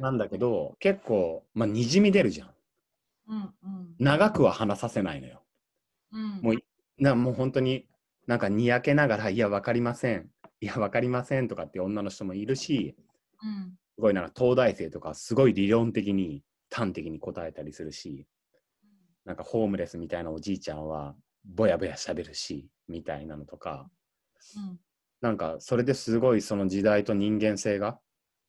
[0.00, 2.54] なんだけど、結構、まあ、にじみ出るじゃん。
[3.28, 3.54] うん。
[3.62, 3.94] うん。
[3.98, 5.42] 長くは話させないのよ。
[6.12, 6.40] うん。
[6.42, 6.54] もう
[6.98, 7.86] なもう本当に
[8.26, 10.30] なんかにやけながら、いや、わかりません。
[10.60, 12.94] いや、わかりませんとかって女の人もいるし、
[13.42, 13.76] うん。
[13.96, 18.26] すごいなんか東大生とか、すごい理論的に端的に答えたりするし、
[19.24, 21.14] なんかホームレスみたいなおじいちゃんは、
[21.44, 23.90] ぼやぼやしゃべるし、みたいなのとか、
[24.56, 24.80] うん。
[25.20, 27.98] なんかそれですごいその時代と人間性が、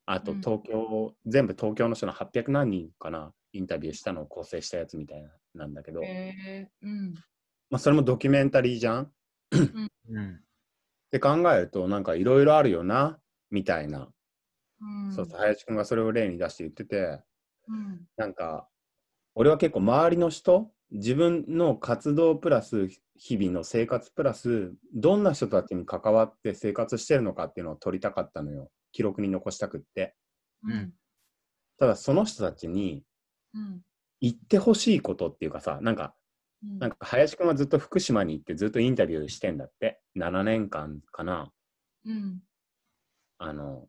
[0.05, 6.71] あとうん東京、全部東京の人の800何人かな、インタビューしたのを構成したやつみたいななんだけど、へえ。
[6.81, 7.13] うん。
[7.69, 9.11] まあ、それもドキュメンタリーじゃん
[10.09, 10.35] うん。
[10.35, 10.39] っ
[11.11, 14.11] て考えると、なんかいろいろあるよな、みたいな。
[14.81, 15.11] うん。
[15.11, 17.21] そうそう、林くんがそれを例に出して言ってて、
[17.67, 18.07] うん。
[18.17, 18.67] なんか、
[19.35, 28.71] 俺は結構周りの人、自分の活動プラス日々の生活プラス、どんな人たちに関わって生活してるのかっていうのを撮りたかったのよ。
[28.91, 30.15] 記録に残したくって。
[30.67, 30.91] うん。
[31.77, 33.03] ただその人たちに
[33.53, 33.81] うん。
[34.21, 36.15] 言ってほしいことっていうかさ、なんか、
[36.63, 36.79] うん。
[36.79, 40.01] なんか林くんはずっと福島に行ってずっとインタビューしてんだって。
[40.17, 41.51] 7年間かな。
[42.05, 42.39] うん。
[43.37, 43.87] あの、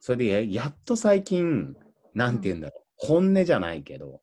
[0.00, 1.74] それでややっと最近、
[2.14, 4.20] なんて言うんだろう、本音じゃないけど、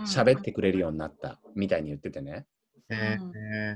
[0.00, 2.46] 喋ってくれるようになったみたいに言っててね。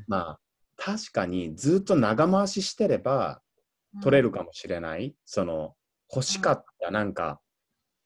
[0.09, 0.41] まあ、
[0.77, 3.41] 確かにずっと長回ししてれば
[4.03, 5.15] 取れるかもしれない。
[5.25, 5.75] その、
[6.15, 7.41] 欲しかった、なんか、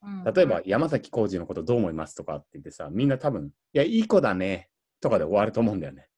[0.03, 0.25] うん。
[0.25, 4.70] 例えば山崎浩二のことどう思いますとかって言ってさ、みんな多分、いや、いい子だね、
[5.01, 6.09] とかで終わると思うんだよね。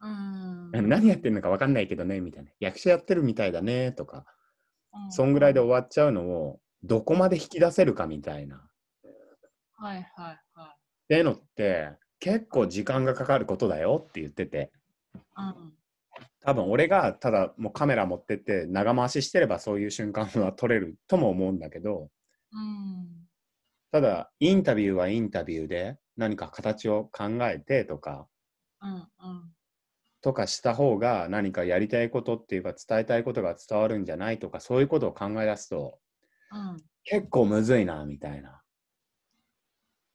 [0.00, 0.88] うん。
[0.88, 2.50] 何やってるのか分かんないけどね、みたいな。
[2.60, 4.18] 役者やってるみたいだね、とか。
[4.18, 4.22] うん
[5.10, 8.56] そんぐらいで終わっちゃうのを、どこまで引き出せるかみたいな。
[8.56, 8.60] っ
[9.78, 10.81] はいはい
[11.12, 14.72] はていうのって、結構時間がかかることだよって言ってて、
[15.36, 15.72] うん。
[16.40, 22.08] 多分俺がただもうカメラ持ってって長回ししてればそういう瞬間は撮れるとも思うんだけど、
[22.52, 23.08] うん。
[23.90, 28.26] ただインタビューはインタビューで何か形を考えてとか、
[28.80, 28.94] うん。
[28.94, 29.06] うん。
[30.22, 35.98] とかした方が何かやりたいことっていうか伝えたいことが伝わるんじゃないとかそういうことを考え出すと
[36.52, 36.76] うん。
[37.04, 38.61] 結構むずいなみたいな。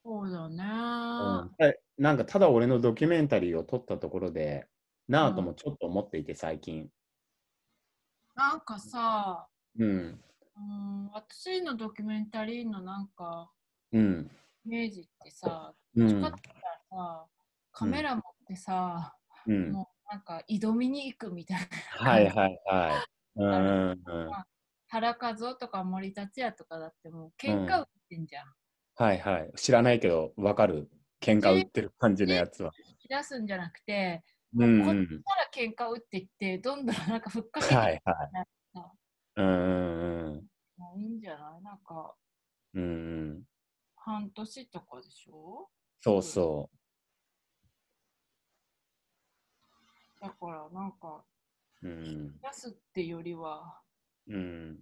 [0.08, 0.64] そうだね。
[0.64, 4.68] うんえなんかただ俺のドキュメンタリーを撮ったところで
[5.10, 6.90] なぁともちょっと思っていて最近。
[8.36, 9.88] なんかさ、うん。
[10.56, 13.52] うん、私のドキュメンタリーのなんか、
[13.92, 14.32] うん。
[14.66, 16.38] イメージってさ、うんどったら
[16.90, 17.26] さ、
[17.74, 19.14] カメラ持ってさ、
[19.46, 19.72] うん。
[19.74, 21.68] もうなんか挑みに行くみたいな。
[22.12, 23.42] はいはいはい。
[23.42, 23.98] うんうんうん。
[24.90, 28.57] 原和夫とか森達也とかだってもう喧嘩売ってんじゃん。
[29.00, 29.52] はいはい。
[29.56, 30.90] 知らないけどわかる。
[31.22, 32.72] 喧嘩売ってる感じのやつは。
[32.90, 34.24] 引き出すんじゃなくて、
[34.56, 35.24] うんうこっん。
[35.24, 38.32] から喧嘩売っていって、どんどんなんかふっかけていはいっはい
[38.74, 38.92] さ。
[39.36, 40.48] うんうんうん。
[40.78, 41.64] もういいんじゃない？
[41.64, 42.16] なんか
[42.74, 42.86] うんう
[43.40, 43.44] ん。
[43.96, 45.70] 半年とかでしょ？
[46.00, 46.72] そうそ
[50.20, 51.24] だからなんか
[51.84, 51.88] う。
[51.88, 52.40] うん。
[52.42, 53.80] 出すってよりは
[54.28, 54.80] うん。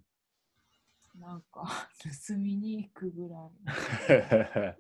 [1.20, 1.90] なんか
[2.28, 4.78] 盗みに行くぐらい。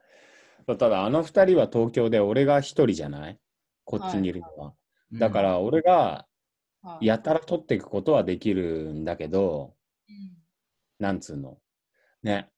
[0.77, 3.39] ただあの二人は東京で俺が一人じゃない？
[3.83, 4.73] こっちにいるのは。
[5.13, 6.27] だか、ら俺が
[6.81, 9.75] はいやたら取っていくことはできるんだけど、
[10.09, 10.15] うん
[10.99, 11.57] なんつうの？
[12.23, 12.49] ね。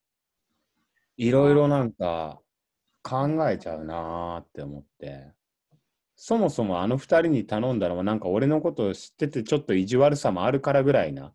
[1.17, 2.39] いろいろなんか
[3.03, 5.33] 考えちゃうなーって思って。
[6.15, 11.33] そもそもあの二人に頼んだのはなんか俺のことを知っててちょっと意地悪さもあるからぐらいな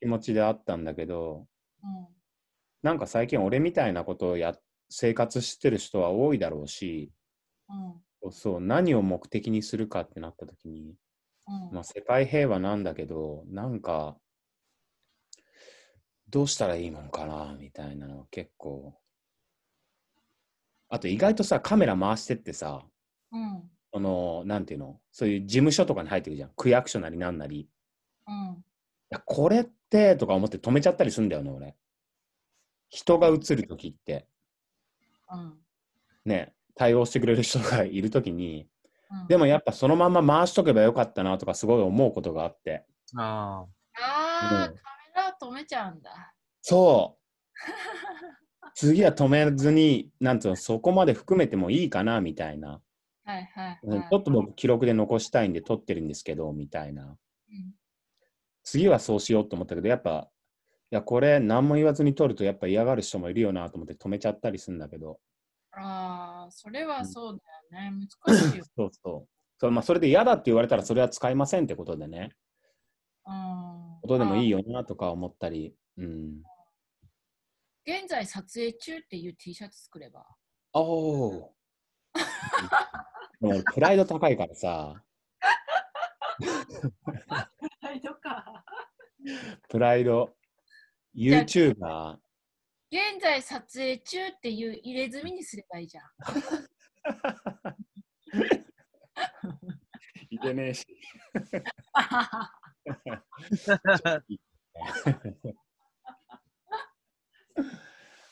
[0.00, 1.46] 気持ちであったんだけど、
[1.82, 2.06] うん。
[2.82, 4.54] なんか最近俺みたいなことをや
[4.88, 7.12] 生活してる人は多いだろうし、
[8.22, 8.32] うん。
[8.32, 10.94] そう何を目的にするかってなった時に、
[11.46, 11.74] うん。
[11.74, 14.16] まあ、世界平和なんだけどなんか
[16.28, 18.94] どうしたらいいもんかなみたいなのは結構。
[20.92, 22.82] あと意外とさカメラ回してってさ
[23.32, 23.62] うん。
[23.92, 26.50] そのなんていうのそういう事務所とかに入ってくじゃん。
[26.56, 27.60] 区役所なりなんなり。
[27.60, 27.68] い
[28.26, 28.64] うん
[29.10, 31.76] やこれってとか思って止めちゃったりするんだよね俺。
[32.88, 34.26] 人が映る時って。
[35.32, 35.58] うん。
[36.24, 38.68] ね対応してくれる人がいる時に。
[39.10, 39.26] うん。
[39.26, 42.84] でもやっぱそのまま回しとけばよかったなとかすごい思うことがあって。
[43.16, 44.02] ああ。
[44.02, 44.74] あ、うん。
[44.76, 44.82] カ
[45.20, 46.32] メラ止めちゃうんだ。
[46.62, 47.20] そう。
[48.74, 52.80] 次は止めずになんつうのそこまで含めてもいいかなみたいな、
[53.24, 53.78] はいはい、はい。
[53.82, 57.18] うんちょっと僕記録で残したいんで撮ってるんですけどみたいな。
[57.50, 57.79] うん
[58.70, 60.28] 次はそうしようと思ったけどやっぱ
[60.92, 65.18] いやこれ何も言わずに撮るとやっぱ嫌がる人もいるよなと思って止めちゃったりするんだけど
[65.72, 67.38] ああ、それはそう
[67.72, 68.08] だよね。
[68.26, 68.64] 難しいよ。
[68.76, 69.28] そうそう
[69.58, 72.32] そう、まあ、それで嫌だって言われたらそれは使いませんってことでね
[73.26, 73.98] うん。
[74.02, 74.58] ことでもいいよ。
[74.60, 76.42] よなとか思ったりうん
[77.86, 80.26] 現在撮影中っていう T シャツ作れば？
[80.72, 80.82] お
[81.28, 81.54] お
[83.40, 85.02] もうプライド高いからさ
[87.28, 88.64] はい、とか。
[89.68, 90.34] プライド
[91.14, 92.16] YouTuber
[92.90, 96.04] 現在撮影中っていう入れ墨にすればいいじゃん。
[100.30, 100.86] いてねえし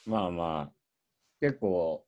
[0.06, 0.72] まあまあ、
[1.40, 2.06] 結構、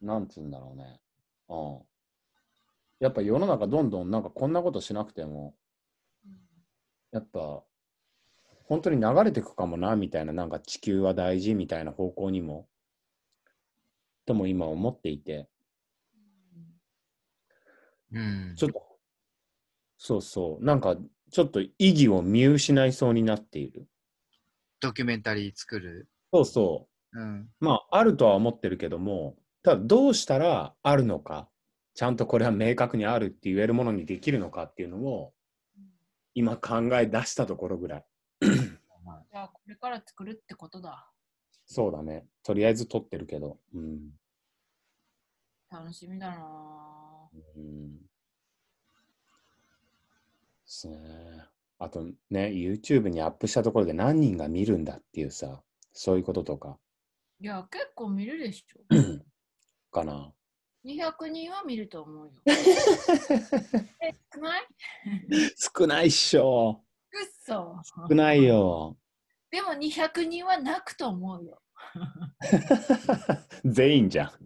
[0.00, 1.00] なんつうんだろうね。
[1.48, 1.91] うん。
[3.02, 5.54] やっぱ世の中どんどんなんかこんなことしなくても、
[7.12, 7.64] やっぱ、
[8.64, 12.68] 本当に流れていくかもな、みたいな、なんか地球は大事みたいな方向にも、
[14.26, 15.48] とも今思っていて、
[18.12, 18.54] うん。
[18.56, 18.98] ちょっと、
[19.96, 20.96] そうそう、なんか
[21.30, 23.86] ちょっと意義を見失いそうになっている。
[24.80, 26.08] ドキュメンタリー作る？
[26.32, 27.20] そうそう。
[27.20, 27.48] うん。
[27.60, 31.48] まあ、あるとは思ってるけども、ただどうしたらあるのか、
[31.94, 35.32] ちゃんとこれは明確にあるって言えるものにできるのかっていうのを、
[36.34, 38.04] 今考え出したところぐらい。
[38.40, 41.10] じゃあ、これから作るってことだ。
[41.66, 42.26] そうだね。
[42.42, 43.58] とりあえず撮ってるけど。
[43.74, 44.10] うん。
[45.70, 47.96] 楽しみだなうん。
[47.96, 48.02] で
[50.64, 50.98] すね。
[51.78, 55.62] あとね、YouTube にアップしたところで何人が見るんだっていうさ、
[55.92, 56.78] そういうこととか、
[57.40, 58.80] いや、結構見るでしょ。
[59.90, 60.32] かな。
[60.84, 62.32] 200人は見ると思うよ。
[62.46, 62.54] え、
[64.34, 64.66] 少ない？
[65.56, 66.84] 少ないっしょ。
[67.12, 67.76] うっそ。
[68.08, 68.96] 少ないよ。
[69.50, 71.62] でも200人は泣くと思うよ。
[73.64, 74.30] 全員じゃん。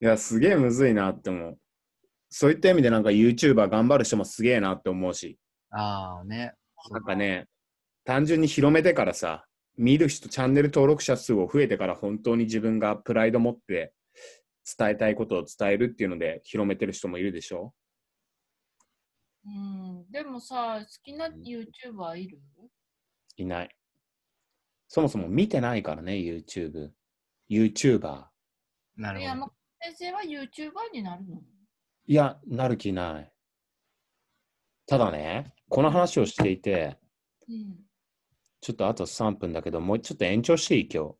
[0.00, 1.58] いや、すげえむずいなって思う。
[2.28, 5.38] そういった意味でなんか YouTuber 頑張る人もすげえなって思うし、
[5.70, 6.54] ああね。
[6.90, 7.48] なんかね、
[8.04, 9.46] 単純に広めてからさ、
[9.76, 13.92] 見る人、チャンネル登録者数を増えてから本当に自分がプライド持って
[14.78, 17.74] 伝えたいことを伝えるっていうので広めてる人もいるでしょ？
[19.46, 22.38] うん、でもさ、好きな YouTuber いる？
[23.36, 23.76] いない。
[24.88, 26.90] そもそも見てないからね、YouTube。
[27.50, 28.24] YouTuber。
[28.96, 31.42] なるほ山本先生は YouTuber になるの？
[32.06, 33.32] いや、なる気ない。
[34.86, 36.96] ただね、この話をしていて、
[37.48, 37.83] うん。
[38.64, 40.88] ちょっとあと3分だけど、もうちょっと延長していい？
[40.90, 41.14] 今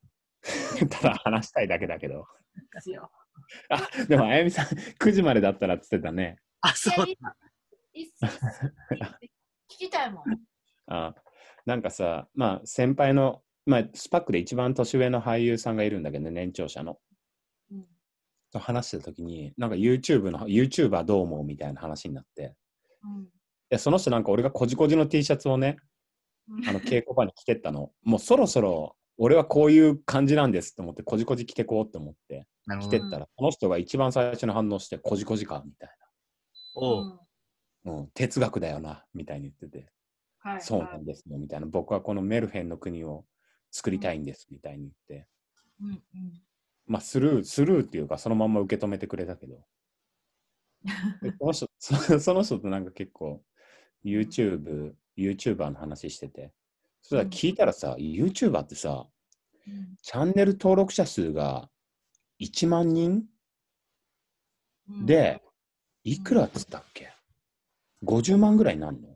[0.80, 0.86] 日。
[0.88, 2.24] ただ話したいだけだけど。
[3.68, 6.38] あ、でもあやみさん、9時までだったらって言ってたね。
[6.62, 7.16] あ、そう聞
[9.68, 10.24] きたいもん。
[10.86, 11.14] あ
[11.66, 16.99] なんかさ、まあ先輩の、まあスパックで一番年上の俳優さんがいるんだけどね、年長者の。
[17.70, 17.86] うん
[18.53, 21.45] と話してた時に、なんか YouTube の、YouTuber どう思う？
[21.45, 22.55] みたいな話になって。
[23.03, 23.28] うん
[23.68, 25.93] で、その人なんか俺がこじこじの T シャツをね、うん
[26.66, 27.92] あの稽古場に着てったの。
[28.03, 32.47] もうそろそろ俺はこういう感じなんですと思って、こじこじ着てこうって思って。
[32.80, 35.90] 着てったら、この人が一番最初に反応して、こじこじかみたい
[36.76, 37.20] おう
[37.84, 39.90] うん哲学だよな、みたいに言ってて。
[40.38, 41.66] はいそうなんですよ、みたいな。
[41.66, 43.24] 僕はこのメルヘンの国を
[43.70, 44.92] 作りたいんです、みたいに言っ
[45.22, 45.28] て。
[45.80, 46.01] うんうん
[46.86, 49.64] まあ、スルー、スルーっていうか、そのまま受け止めてくれたけど。
[51.22, 53.42] でその人、そ その人となんか結構、
[54.05, 56.53] YouTube、YouTuber の話してて。
[57.03, 59.07] そしたら聞いたらさ、YouTuber ってさ、
[59.67, 61.71] うんチャンネル登録者数が
[62.41, 63.25] 1万人
[64.89, 65.43] うんで、
[66.03, 67.11] いくらっつったっけ
[68.05, 69.09] ?50 万ぐらいになるの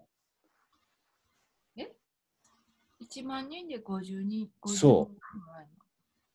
[3.11, 4.49] ？1万人で50人。
[4.63, 5.69] 50そう人ぐらい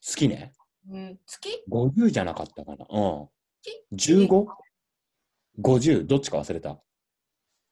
[0.01, 0.53] 月ね。
[0.88, 0.97] の。
[0.97, 2.86] えー月？50じゃなかったかな？
[2.89, 3.30] うん。
[3.97, 4.28] 月
[5.57, 6.05] ？15?50?
[6.05, 6.80] どっちか忘れた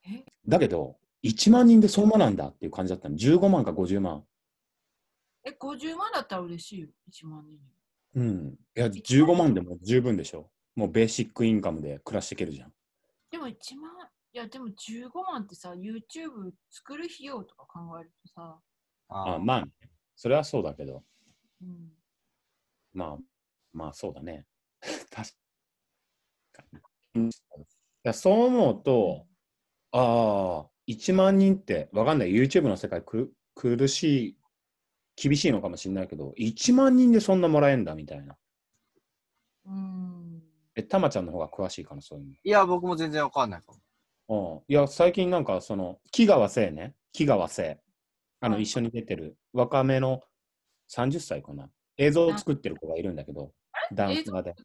[0.08, 0.24] え？
[0.48, 3.16] だけど、1万人でそんななんだっていう感じだったの。
[3.16, 4.24] 15万か50万。
[5.44, 6.88] え、50万だったら嬉しいよ。
[7.12, 7.60] 1万人。
[8.16, 8.58] うん。
[8.76, 10.50] いや、15万でも十分でしょ。
[10.76, 12.74] もうベーシックインカムで暮らしていけるじゃん。
[13.30, 13.92] でも1万、
[14.34, 18.60] いやでも15万ってさ、YouTube 作る費用とか考えるとさ、
[19.10, 19.72] ああまあね、
[20.16, 21.04] それはそうだけど、
[21.62, 21.92] うん、
[22.94, 23.18] まあ、
[23.74, 24.46] まあそうだね。
[25.12, 25.32] 確
[26.54, 26.64] か
[27.14, 27.28] に。
[27.28, 27.30] い
[28.04, 29.28] やそう思うと、
[29.92, 32.34] ああ、1万人って、わかんない。
[32.34, 34.38] YouTube の世界く苦しい、
[35.16, 38.38] 厳しいのかもしれないけど、1万人でそんなもらえんだみたいな。
[39.66, 40.44] うん。
[40.76, 42.34] え、たまちゃんの方が詳しいかな、そういうの。
[42.44, 43.80] いや、僕も全然わかんないかも。
[44.30, 47.82] うん、いや、最近なんか、その、木川聖ね、木川聖、
[48.40, 50.22] あの、はい一緒に出てる若めの
[50.90, 53.52] 30歳かな、映像を作ってる子がいるんだけど、
[53.94, 54.56] ダンサーで。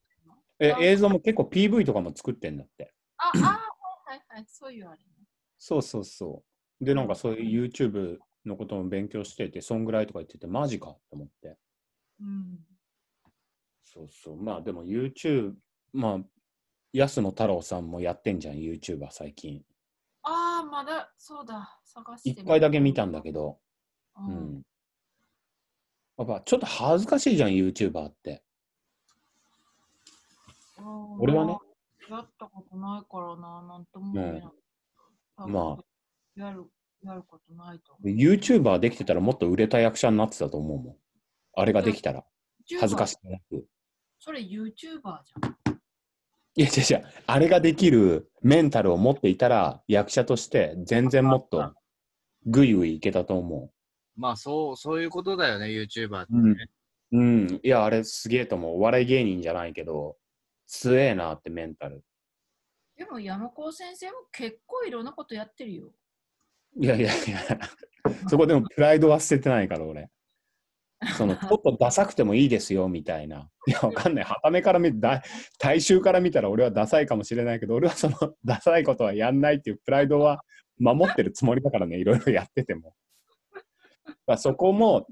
[0.58, 2.94] え、あ映像も結構 PV とかも作ってんだって。
[3.18, 5.15] あ、あ、はいはいはい、そういうあれね。
[5.58, 6.42] そうそうそ
[6.80, 6.84] う。
[6.84, 11.56] で、なんかそういう YouTube のことも勉強してて、そんぐらいとか言ってて、マジかと思って。
[12.20, 12.58] うん。
[13.84, 14.36] そうそう。
[14.36, 15.54] まあでも YouTube、
[15.92, 16.18] まあ、
[16.92, 19.64] 安野太郎さんもやってんじゃん、YouTuber 最近。
[20.22, 23.58] ああ、まだ、そうだ、探して一回だけ見たんだけど、
[24.18, 24.22] う。
[24.22, 24.62] うんん。
[26.18, 28.42] やっぱちょっと恥ずかしいじゃん、YouTuber って。
[30.78, 31.58] うん俺はね。
[32.10, 34.42] やったことないからな、なんとも言えない。
[34.42, 34.52] 多
[35.36, 35.78] 分ま
[36.36, 36.64] やる、
[37.02, 40.96] やることないと思 YouTuber できてたらもっと売れた役者になってたと思うもん。
[41.54, 42.20] あれができたら。
[42.20, 42.24] う。
[42.80, 43.16] 恥ずかしい。
[43.16, 43.66] くなく。
[44.18, 45.56] それ YouTuber じゃん。
[46.58, 47.06] いや、違う違う。
[47.26, 51.74] あれができるメンタルを持っていたら、役者として全然もっと
[52.46, 53.70] ぐいぐいいけたと思
[54.16, 56.54] まあ、そう、そういうことだよね、YouTuber ってう。
[56.54, 56.70] ね。
[57.12, 57.60] うん。
[57.62, 58.76] いや、あれすげえと思う。
[58.76, 60.16] お笑い芸人じゃないけど、
[60.66, 62.02] 強えなってメンタル。
[62.96, 65.92] でも山高先生も結構いろんなことやってるよ。
[66.78, 67.40] いやいやいや、
[68.28, 70.10] そこでもプライドは捨ててないから、俺。
[71.16, 73.50] その、ちょっとダサくてもいいですよ、みたいな。
[73.66, 74.24] いや、わかんない。
[74.24, 75.22] はためから見て、だ
[75.58, 80.42] 大衆から見たら俺はダサいかもしれないけど、俺はその、ダサいことはやんないっていうプライドは
[80.78, 82.94] 守ってるつもりだからね、いろいろやってても。
[84.26, 85.06] まあそこも、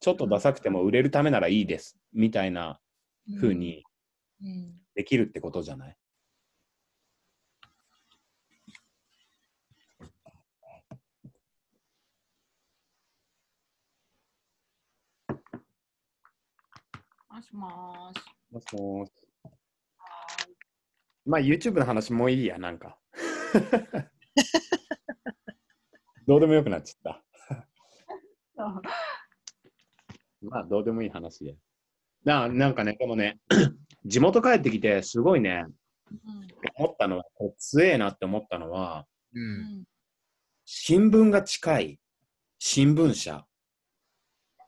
[0.00, 2.78] ちょっとダサくても売れるためならいいです、みたいな
[3.40, 3.84] 風に
[4.42, 4.74] うん。
[4.94, 5.96] できるってことじゃない？
[17.32, 18.24] もしもーし。
[18.50, 19.12] もしもし
[19.42, 20.54] はーい
[21.24, 22.98] まあ YouTube の話もういいや、なんか。
[26.26, 27.22] どうでもよくなっちゃっ
[28.54, 28.74] た。
[30.42, 31.56] まあ、どうでもいい話で。
[32.24, 33.40] ななんかね、でもね、
[34.04, 35.64] 地元帰ってきて、すごいね、
[36.10, 37.24] うん思ったのは、
[37.56, 39.40] 強えなって思ったのは、う。
[39.40, 39.84] うんん
[40.66, 42.00] 新聞が近い
[42.58, 43.46] 新聞社、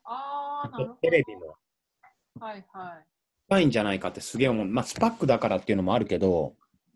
[0.04, 0.98] ああ、なるほど。
[1.00, 1.53] テレビも
[2.40, 3.06] はいはい。
[3.48, 4.66] 近いんじゃないかってすげえ思う。
[4.66, 6.54] まあ、スパックだからっていうのもあるけど、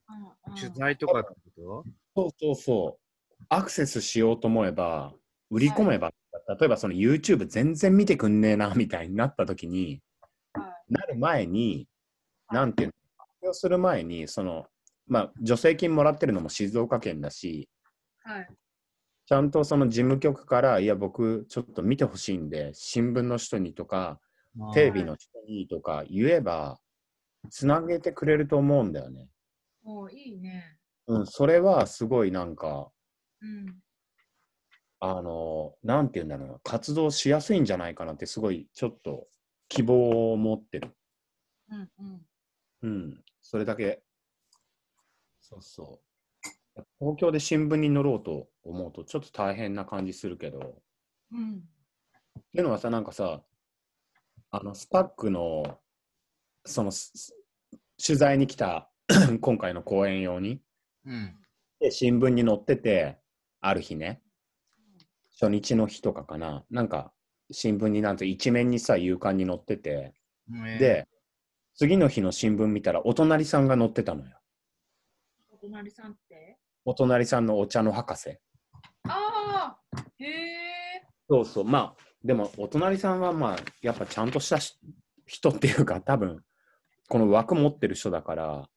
[0.09, 1.84] うんうん取材とかってこ
[2.14, 2.22] と？
[2.22, 2.99] そうそうそ
[3.41, 3.45] う。
[3.51, 5.12] アクセスしようと思えば、
[5.51, 6.11] 売り込めば、
[6.59, 10.01] 例えばその YouTube 全然見てくんねえなみたいになった時に、
[10.55, 11.86] はなる前に、
[12.47, 14.66] はいなんていうの、発表する前に、その、
[15.07, 17.68] まあ、助成金もらってるのも静岡県だし、
[18.24, 18.49] はい。
[19.26, 24.18] ちゃんとその事務局から、いや、僕、ちょっと見てほしいんで、新聞の人にとか、
[24.74, 26.78] テレビの人にとか言えば、
[27.50, 29.28] つなげてくれると思うんだよね。
[29.84, 30.78] おーいいね。
[31.06, 32.90] うん、それはすごいなんか、
[33.40, 33.80] うん。
[35.00, 39.28] あの、なんて言うんだろうな、活動しやすいんじゃないかなって、すごいちょっと
[39.68, 40.90] 希望を持ってる。
[41.70, 42.26] うんうん。
[42.82, 44.02] うん、それだけ。
[45.40, 46.00] そうそ
[46.76, 46.84] う。
[46.98, 50.82] 東京で新聞に載ろうと思うと、ちょっと大変な感じするけど。
[51.32, 51.62] うん。
[52.38, 53.42] っていうのはさ、なんかさ、
[54.51, 55.78] あの、スパックの、
[56.64, 57.34] その、す
[58.05, 58.90] 取材に来た
[59.40, 60.61] 今回の講演用に、
[61.05, 61.34] うん。
[61.80, 63.18] で新聞に載ってて、
[63.61, 64.22] ある日ね、
[65.40, 67.12] 初日の日とかかな、なんか、
[67.51, 70.14] 新聞になんと一面にさ、夕刊に載ってて、
[70.49, 71.09] で、で、
[71.74, 74.38] 次の日の新聞見たら、お隣さんが載ってたのよ。
[75.51, 76.59] お隣さんって？
[76.84, 78.38] お隣さんのお茶の博士。
[79.09, 81.07] ああへえ。
[81.28, 84.78] そうそう、まあ、でも、お隣さんは、まあ、やっぱちゃんとしたし
[85.24, 86.44] 人っていうか、 多分
[87.08, 88.68] この枠持ってる人だから、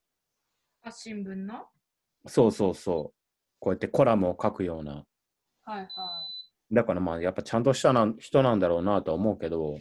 [0.83, 1.67] あ、新聞の？
[2.27, 3.13] そうそうそう、
[3.59, 5.05] こうやってコラムを書くような。
[5.63, 5.85] はいは
[6.71, 6.73] い。
[6.73, 9.77] だからまあ、やっぱちゃんとしたな人なんだろうなとは思うけど、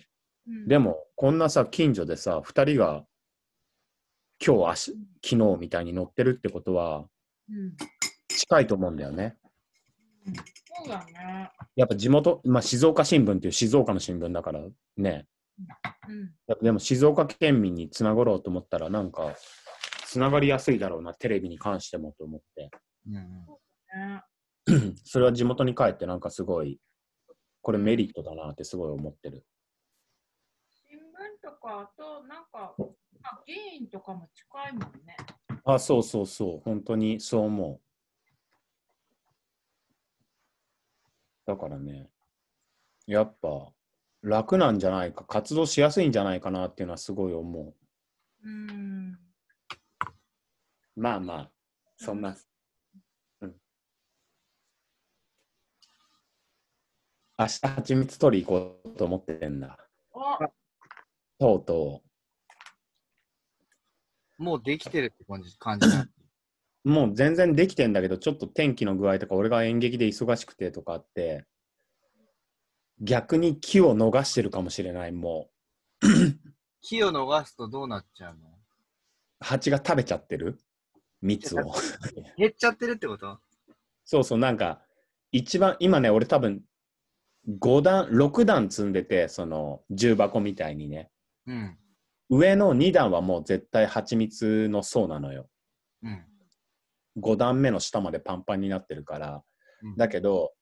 [0.48, 3.06] うん、でも、こんなさ、近所でさ、2人が
[4.44, 4.80] 今日明日、
[5.22, 7.08] 昨日みたいに乗ってるってことは、
[7.48, 7.76] うん、
[8.26, 9.36] 近いと思うんだよね。
[10.26, 10.34] うん。
[10.34, 10.42] そ
[10.86, 11.52] うだね。
[11.76, 14.60] やっぱ地元、まあ、静岡新聞っていう静岡の新聞だから
[14.96, 15.26] ね。
[16.08, 16.34] うん。
[16.62, 19.34] でも静岡県民につながろうと思ったら、なんか、
[20.06, 22.70] つながりやすいだろうな、テレビに関してもと思って。
[23.06, 24.22] うんね
[25.04, 26.78] それは地元に帰って、なんかすごい、
[27.62, 29.44] これメリットだなってすごい思ってる。
[30.88, 31.00] 新聞
[31.42, 32.74] とか、あと、なんか、
[33.22, 35.16] あ議員とかも近いもんね。
[35.64, 37.89] あ、そうそうそう、本当にそう思う。
[41.51, 42.09] だからね、
[43.09, 43.72] やっぱ
[44.22, 47.74] 楽なんじゃないか、活動しやすいんじゃないかなっていうのはすごい思
[48.44, 49.18] うん。
[50.96, 51.01] う。
[51.01, 51.51] まあまあ、
[51.96, 52.36] そんな。
[53.40, 53.57] うん。
[57.36, 59.76] 明日、蜂蜜取り行こうと思ってんだ。
[60.14, 60.38] あ、
[61.40, 62.03] とうと
[64.38, 66.07] もうできてるって感じ感じな。
[66.85, 71.45] もう全然できてんだけど、ちょっと天気の具合とか、俺が演劇で忙しくてとかあって、
[73.01, 75.51] 逆に木を逃してるかもしれない、も
[76.03, 76.07] う。
[76.83, 78.41] 木を逃すとどうなっちゃうの？
[79.41, 80.59] 蜂が食べちゃってる？
[81.22, 81.74] 蜜を。
[82.37, 83.39] 減っちゃってるってこと？
[84.05, 84.83] そうそう、なんか、
[85.33, 86.62] 一番、今ね、俺多分、
[87.59, 91.11] 5段、6段積んでて、その、重箱みたいにね。
[91.47, 91.78] うん。
[92.31, 95.49] 上の2段はもう絶対蜂蜜の層なのよ。
[96.03, 96.24] うん。
[97.20, 99.42] 5段目の下までパンパンになってるから。
[99.82, 100.52] うんだけど、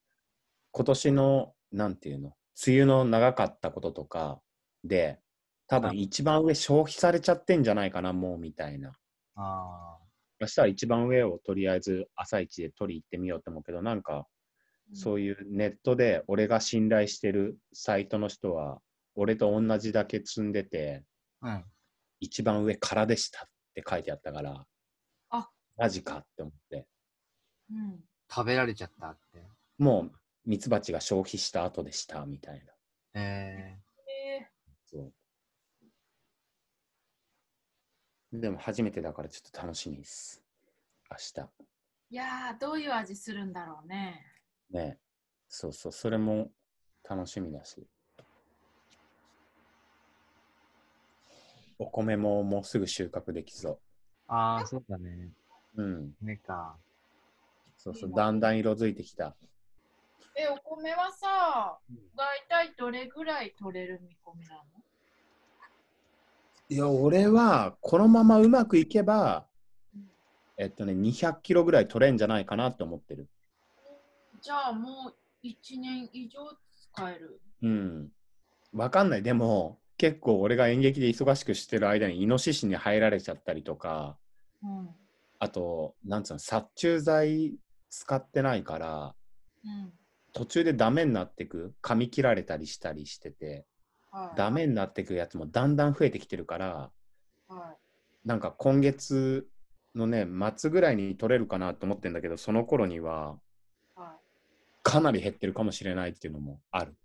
[0.71, 2.35] 今年の、なんていうの、
[2.65, 4.39] 梅雨の長かったこととか
[4.85, 5.19] で、
[5.67, 8.93] 多分一番上消費されちゃってんじゃないかな、もうみたいな。
[9.35, 9.97] あ
[10.39, 14.25] 明日は一番上をとりあえず朝一で取り行ってみようと思うけど、なんか、
[14.93, 18.79] そういうネットで俺が信頼してるサイトの人は、
[19.15, 21.03] 俺と同じだけ積んでて、
[21.41, 21.49] あ。
[21.49, 21.65] うん。
[22.21, 24.65] 一番上からでしたって書いてあったから、あ
[25.79, 26.85] マジかって思って。
[27.71, 28.03] うん。
[28.29, 29.41] 食べられちゃったって。
[29.77, 30.11] もう
[30.45, 33.21] ミツバチが消費した後でしたみたいな。
[33.21, 33.77] え
[34.41, 34.49] え
[34.85, 35.13] そう。
[38.33, 40.43] でも初めてだからちょっと楽しみです。
[41.09, 41.47] 明ー、
[42.11, 44.25] いやー、どういう味するんだろうね。
[44.69, 44.77] 日。
[44.77, 44.99] ね。
[45.47, 46.51] そうそう、それも
[47.09, 47.87] 楽しみだし。
[51.79, 55.31] お米ももうすぐ収穫できそー、ああ、そうだね。
[55.83, 55.85] う。
[55.85, 56.15] うん。
[56.21, 56.77] ねか。
[57.77, 59.35] そうそう、だんだん色づいてきた。
[60.35, 61.79] え、お米はさ、
[62.15, 64.63] だいたいどれぐらい取れる見込みなの？
[66.69, 69.47] いや、俺はこのままうまくいけば、
[70.57, 73.27] えっとね、200キロぐらい取れんじゃないかなって思ってる。
[74.41, 76.39] じゃあもう1年以上
[76.93, 77.41] 使える？
[77.61, 78.11] うん。
[78.73, 79.23] わかんない。
[79.23, 84.17] でも、結構俺が演劇で忙しくしてる間にイノシシに入られちゃったりとか、
[84.61, 84.89] うん。
[85.39, 87.55] あと、なんつうの、殺虫剤
[87.89, 89.15] 使ってないから、
[89.63, 89.93] うん。
[90.33, 93.65] 途中でダメになってく、噛み切られたりしたりしてて、
[94.11, 94.37] はい。
[94.37, 96.91] ダメになってくやつもだんだん増えてきてるから、
[97.47, 97.75] は
[98.25, 99.47] なんか今月
[99.95, 103.39] のね、末ぐらいに取れるかなと思ってんだけど、その頃には。
[104.81, 106.95] かなり減ってるかもしれないっていうのもある。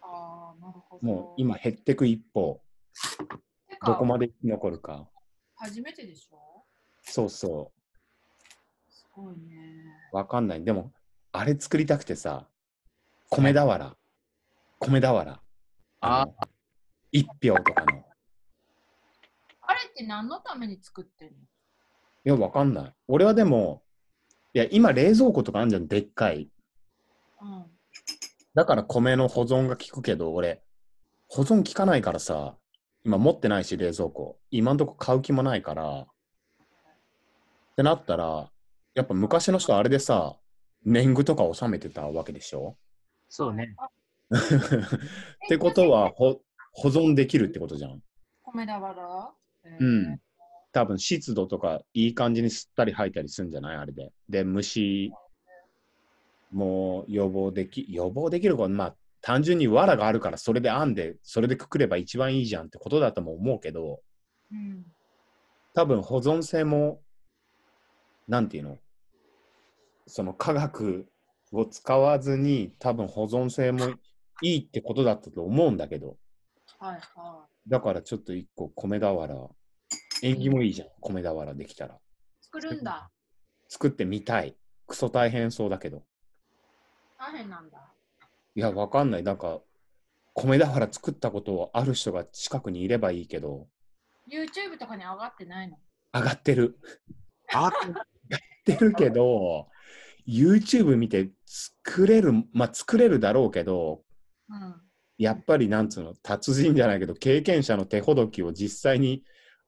[0.00, 1.06] ああ、なるほど。
[1.06, 2.62] もう今減ってく一方、
[3.84, 5.08] どこまで生き残るか。
[5.56, 6.38] 初めてでしょ？
[7.02, 7.72] そうそ
[8.88, 9.84] すごいね。
[10.12, 10.64] う、わかんない。
[10.64, 10.92] でも、
[11.32, 12.46] あれ作りたくてさ、
[13.28, 13.96] 米俵、
[14.78, 15.40] 米俵。
[16.00, 16.34] あの
[17.12, 17.98] 一票とかの。
[17.98, 18.02] い
[19.62, 21.34] あれって何のために作ってんの？
[22.24, 22.94] や、わかんない。
[23.08, 23.82] 俺はでも、
[24.54, 26.48] いや、今冷蔵庫とかあるじゃん、でっかい。
[27.40, 27.64] うん。
[28.54, 30.62] だから米の保存が効くけど、俺、
[31.28, 32.56] 保存効かないからさ、
[33.04, 34.38] 今持ってないし、冷蔵庫。
[34.50, 36.06] 今んとこ買う気もないから。
[37.82, 38.48] ってなったら、
[38.94, 40.36] やっぱ昔の人あれでさ、
[40.84, 42.76] 年貢とか納めてたわけでしょ？
[43.28, 43.74] そうね。
[44.30, 46.40] ってことはほ
[46.72, 48.00] 保存できるってことじゃん。
[48.44, 49.34] 米俵？
[49.80, 50.20] うん。
[50.72, 53.76] 多分湿度とかいい感じに吸ったり吐いたりするんじゃない？
[53.76, 54.12] あれで。
[54.28, 55.12] で、虫
[56.52, 64.00] も予防でき、予防できること、まあ単純に藁があるからそれで編んで、それでくくれば一番いいじゃんってことだとも思うけど、
[64.50, 64.84] うん。
[65.74, 67.00] 多分保存性も、
[68.28, 68.78] なんていうの？
[70.06, 71.06] その科学
[71.52, 73.90] を使わずに多分保存性も
[74.40, 76.16] いいってことだったと思うんだけど、
[76.78, 79.54] はいはだからちょっと一個米俵、
[80.22, 81.94] 縁起もいいじゃん、米俵できたら。
[81.94, 81.98] い。
[82.40, 83.10] 作るんだ。
[83.68, 84.56] 作ってみたい。
[84.86, 86.02] クソ大変そうだけど。
[87.18, 87.78] 大変なんだ。
[88.54, 89.22] いや、わかんない。
[89.22, 89.60] なんか、
[90.34, 93.68] 米俵作ったことある人が近くにいればいいけど、
[94.28, 95.78] YouTube とかに上がってないの？
[96.12, 96.78] 上がってる。
[97.54, 98.11] あ上がって
[98.78, 99.68] るけど、
[100.26, 104.02] YouTube 見て作れる、まあ作れるだろうけど、
[104.48, 104.80] うん。
[105.18, 109.22] やっぱりなんつうの、達人じゃないけど、経験者の手ほどきを実際に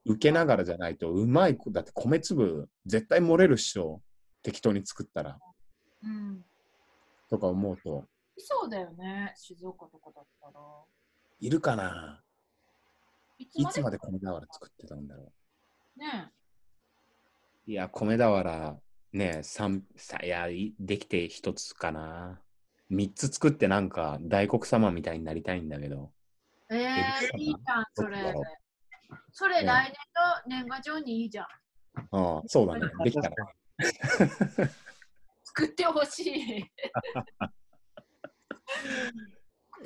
[0.04, 4.02] 受けながらじゃないと、うまい、だって米粒絶対漏れるっしょ。
[4.42, 5.38] 適当に作ったら。
[6.02, 6.44] うん。
[7.30, 8.04] とか思うと、
[8.36, 10.52] いそうだよね、静岡とかだったら。
[11.40, 12.22] いるかな
[13.38, 15.32] いつまで米俵作ってたんだろ
[15.96, 16.43] ねう。
[17.66, 18.82] いや、米俵
[19.14, 22.42] ね、三さいや、いできて一つかな。
[22.90, 26.12] 三つ作ってなんか大黒様みたいになりたいんだけど。
[26.70, 28.34] ええー、いいじゃん、それ。
[29.32, 29.92] それね来
[30.46, 31.46] 年の年賀状にいいじゃん。
[32.10, 32.80] ああ、そうだね。
[33.02, 33.36] できたら。
[35.44, 36.58] 作ってほしい。
[36.60, 36.66] い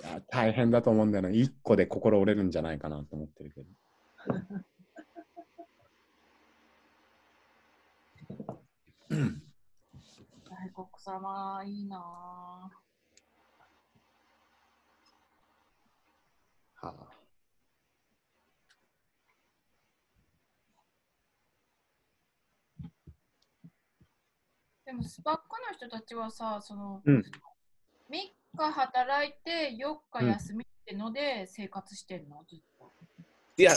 [0.03, 1.31] や大変だと思うんだよな。
[1.31, 3.67] 一個で心折れるんじゃないかなと思ってるけど。
[9.11, 9.43] うん
[10.51, 12.01] 大黒様、いいなぁ。
[16.87, 17.09] はあ、
[24.87, 27.25] でも、スパックの人たちはさ、その、うん
[28.11, 28.17] 3
[28.57, 32.93] 日働いて4日休みってので生活してんの、ずっと。
[33.59, 33.75] いや、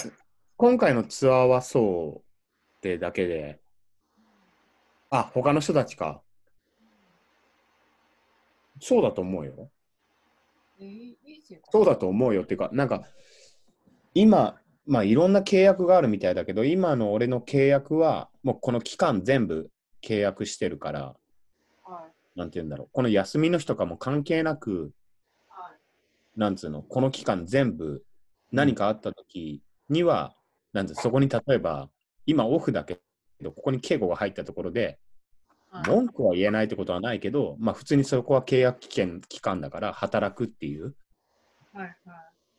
[0.56, 3.62] 今回のツアーはそうってだけで、
[5.12, 6.22] あ、他の人たちか。
[8.80, 9.70] そうだと思うよ。
[11.70, 13.04] そうだと思うよっていうか、なんか、
[14.16, 14.58] 今、
[14.88, 19.70] まあいろんな契約があるみたいだけど、今の俺の契約は、もうこの期間全部
[20.02, 21.16] 契約してるから、
[21.84, 22.40] はい。
[22.40, 24.92] なんて言うんだろう、この休みの日とかも関係なく、
[25.50, 26.40] はい。
[26.40, 28.04] なんつうの、この期間全部
[28.52, 30.36] 何かあった時には、
[30.72, 31.90] なんつうそこに例えば、
[32.26, 33.02] 今オフだけ
[33.42, 35.00] ど、ここに敬語が入ったところで、
[35.70, 40.96] はい、文句は言えないってことはないけど、まあ普通にそこは契約期限期間だから、働くっていう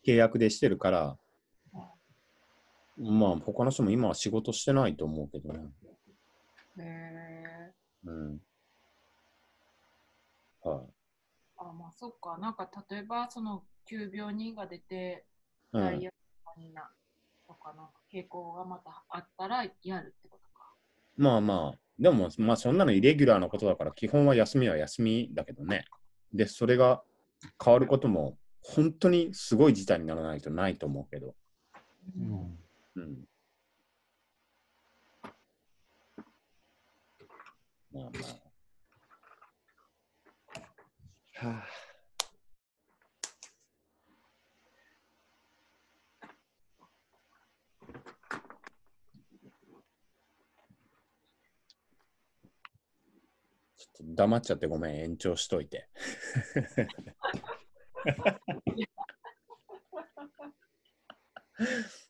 [0.07, 1.17] 契約でしてるから、
[2.97, 5.61] まあ他の人も今は仕事してないと思うけどね。
[6.79, 8.41] いへーうん。
[10.63, 10.81] はい、
[11.59, 12.39] あ、まあそっか。
[12.39, 15.25] なんか例えばその急病人が出て、
[15.73, 15.85] うん。
[15.85, 16.11] ダイヤ
[16.59, 16.91] にな
[17.47, 20.52] とかなんか傾向がまたあったらやるってことか。
[21.17, 25.85] まあまあ、でもまあそんなのイレギュラーなことだから、基本は休みは休みだけどね。
[26.33, 27.03] で、それが
[27.63, 31.35] 変わることも、本当にすごい事態にならないとないと思うけど。
[32.17, 32.59] うん
[32.97, 33.25] うん。
[37.93, 38.53] まあまあ。
[41.47, 41.93] はあ。
[53.83, 55.89] ちょっと黙っちゃってごめん、延長しといて。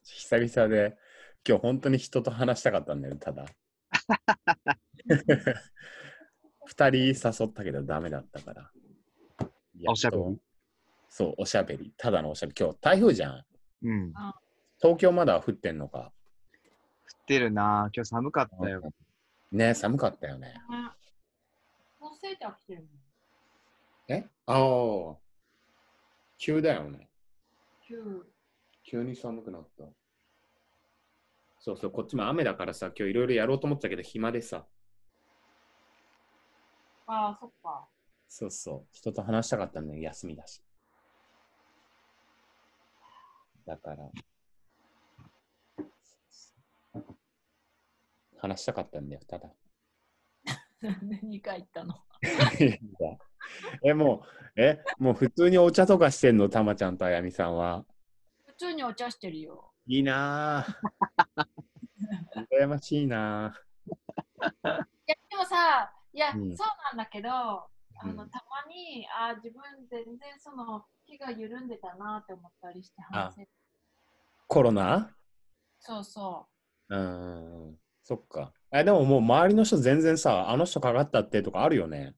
[0.04, 0.96] 久々で、
[1.46, 3.44] 今日本当に人と話したかったんだよ、ただ。
[6.64, 7.14] 二人誘
[7.46, 8.70] ったけどダメだったから。
[9.86, 10.38] おしゃべり
[11.08, 11.92] そう、おしゃべり。
[11.96, 12.56] ただのおしゃべり。
[12.58, 13.44] 今日台風じゃん。
[13.82, 14.12] うん。
[14.12, 14.34] 降
[14.80, 16.12] 東京まだ降ってんのか？
[17.22, 18.82] ってるな今日寒かったよ。
[19.50, 20.54] ね寒かったよね。
[22.22, 22.88] もうセーター着てる。
[24.08, 24.24] え？
[24.46, 25.16] ああ。
[26.38, 27.08] 急だよね。
[27.86, 28.26] 急。
[28.84, 29.84] 急に寒くなった。
[31.58, 34.66] そうそう、こっちも雨だからさ、今日いろいろやろうと思ったけど暇でさ。
[37.06, 37.86] ああ、そっか。
[38.28, 40.62] そうそう、人と話したかったんだよ、休みだし。
[43.66, 44.10] だから。
[48.38, 49.48] 話したかったんだよ、ただ。
[50.80, 51.94] なんで2回行ったの？
[53.84, 54.22] え、も
[54.56, 57.84] う、え、もう普通にお茶とかしてんの、たまちゃんとあやみさんは。
[58.46, 59.72] 普通にお茶してるよ。
[59.86, 60.74] いいなぁ。
[62.50, 63.54] 羨ましいな
[64.38, 64.44] い
[65.06, 67.68] や、でもさ、いや、うんそうなんだけど、あ
[68.06, 72.96] のうんたまに、あ自分全然その気が緩んでたなって思ったりして。
[74.46, 75.16] コロナ？
[75.80, 76.46] そうそ
[76.88, 78.52] うん、そっか。
[78.72, 82.14] え、でももう周りの人全然さ、あの人かかったってとかあるよね？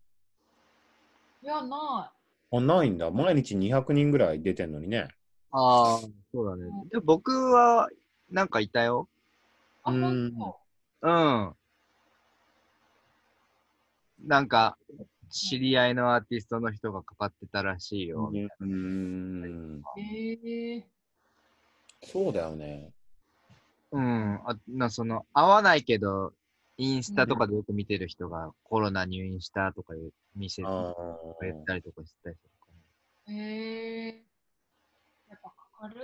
[1.43, 1.47] う。
[1.47, 2.12] いや、な
[2.53, 3.11] あ、ないんだ。
[3.11, 5.09] 毎日200人ぐらい出てんのにね。
[5.51, 6.01] ああ、
[6.32, 6.70] そうだね。
[6.91, 7.89] でも僕は、
[8.30, 9.09] なんかいたよ。
[9.87, 9.91] い。
[9.91, 10.32] あ、うん。
[11.03, 11.55] うん。
[14.26, 14.78] なんか、
[15.30, 18.32] 知り合いのアーティストの人がかかってたらしいよ。
[18.61, 19.82] うん。
[19.99, 20.87] ええ
[22.05, 22.93] そうだよね。
[23.95, 24.40] うん。
[24.45, 26.32] あなその、会わないけど、
[26.76, 30.95] インスタとかでよく見てる人がコロナ入院したとかいう店であ
[31.42, 32.72] 言ったりとかしたりとか。
[33.28, 34.24] ええ
[35.28, 35.95] やっぱかかる、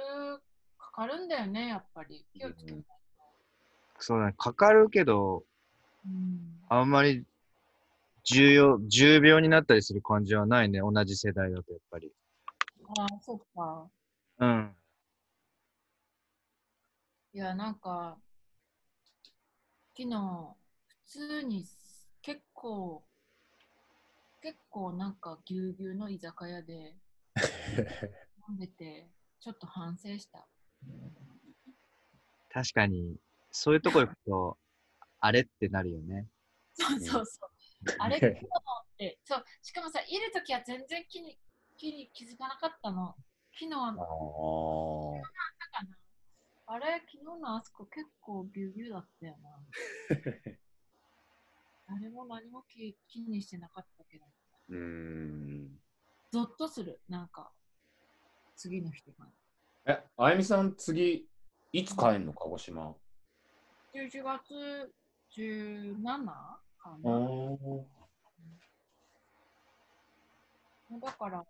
[0.78, 2.24] かかるんだよね、やっぱり。
[2.32, 2.84] 気をつけないと。
[3.98, 4.34] そうだね。
[4.38, 5.42] かかるけど、
[6.06, 6.60] うん。
[6.68, 7.24] あんまり
[8.22, 10.78] 重要、重病になったりする感じはないね。
[10.78, 12.12] 同じ世代だとやっぱり。
[12.96, 13.88] ああ、そっか。
[14.38, 14.76] うん。
[17.32, 18.18] いや、なんか、
[19.96, 20.56] 昨日、
[20.86, 21.64] 普通に
[22.22, 23.04] 結構、
[24.42, 26.96] 結構なんかぎゅうぎゅうの居酒屋で
[28.48, 29.08] 飲んでて、
[29.38, 30.48] ちょっと反省した。
[32.52, 33.16] 確かに、
[33.52, 34.58] そういうとこ行くと、
[35.20, 36.26] あれってなるよね。
[36.74, 37.50] そうそうそう。
[37.98, 38.46] あれ、昨日っ
[38.98, 41.38] て、そう、しかもさ、いるときは全然気に
[41.76, 43.14] 気に気づかなかったの。
[43.52, 43.94] 昨日は。
[46.72, 49.50] あれ、昨日のあそこ結構ぎゅうぎゅうだったよな。
[51.88, 54.24] 誰も何も気気にしてなかったけど。
[54.68, 55.80] うーん。
[56.30, 57.52] ゾッとする、なんか、
[58.54, 59.26] 次の人が。
[59.84, 61.28] え、あやみさん、次、
[61.72, 62.96] いつ帰んの鹿児島
[63.92, 64.94] ？11月
[65.32, 67.10] 17かあな。
[67.10, 67.84] ー
[71.00, 71.44] だから、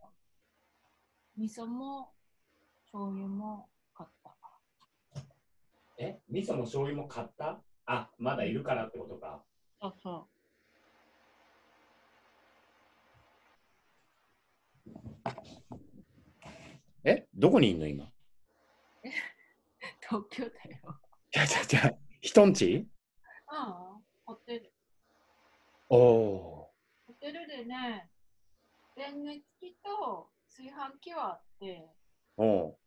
[1.37, 2.15] 味噌も
[2.87, 4.40] 醤油も買った。
[6.03, 7.63] え、味噌も醤油も買った？
[7.85, 9.45] あ、まだいるからってことか。
[9.83, 10.27] そうそう。
[17.05, 18.05] え、どこにいんの今？
[18.07, 18.11] い
[20.09, 21.01] 東京だよ。
[21.33, 22.89] や、じゃじゃ人んち？
[23.47, 24.73] ああ、ホテル。
[25.91, 26.75] おお
[27.07, 28.11] ホテルでね、
[28.95, 32.43] 電熱器と炊飯器はあって、ー。
[32.43, 32.79] お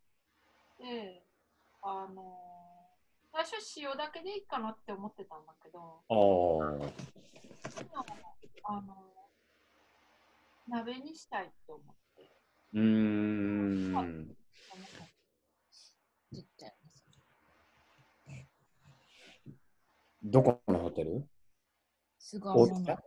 [0.80, 1.24] で、
[1.82, 2.62] あのー
[3.36, 7.04] 最初塩だけでいいかなって思ってたんだけど、あのー
[10.70, 12.32] 鍋にしたいと思って、
[12.74, 14.36] うーん。
[20.24, 21.28] どこのホテル？
[22.20, 23.04] 菅大野の塚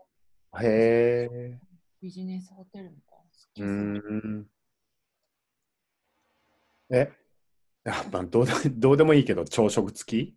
[0.62, 1.60] へえ。
[2.02, 3.24] ビジネスホテルみたいな。
[3.24, 4.50] うそうーん。
[6.90, 7.10] え
[7.86, 10.36] あ、まあ、どうで どうでもいいけど、朝食付き？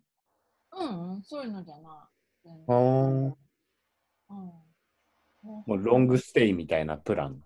[0.72, 2.08] うん、うん、そういうのじゃな
[2.44, 3.34] あー
[4.30, 4.36] うん。
[4.36, 4.64] も
[5.42, 7.42] もうロングステイみたいなプラン？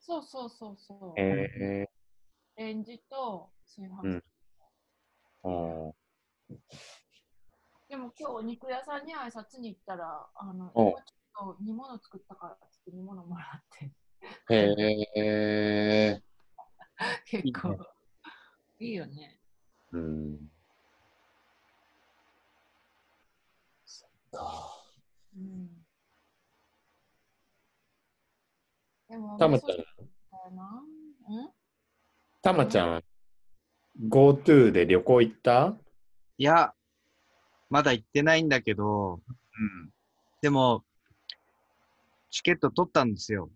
[0.00, 1.20] そうそうそうそう。
[1.20, 1.90] へえ
[2.56, 4.24] レンジと炊飯器。
[5.44, 5.92] うんー。
[7.88, 13.92] でも今日肉屋さんに挨拶に行ったら、あの、ちょっと煮物作ったからって煮物もらって、
[14.54, 16.22] へえ。
[17.26, 17.76] 結構
[18.78, 19.41] いいよね。
[19.92, 20.38] うん。
[23.84, 24.84] そっか。
[25.36, 25.68] うん。
[29.08, 29.82] でも、たまちゃん、ん？
[32.40, 33.04] たまちゃん、
[34.08, 35.76] GoTo で旅行行った？
[36.38, 36.72] いや、
[37.68, 39.20] まだ行ってないんだけど、うん。
[40.40, 40.82] でも、
[42.30, 43.50] チケット取ったんですよ。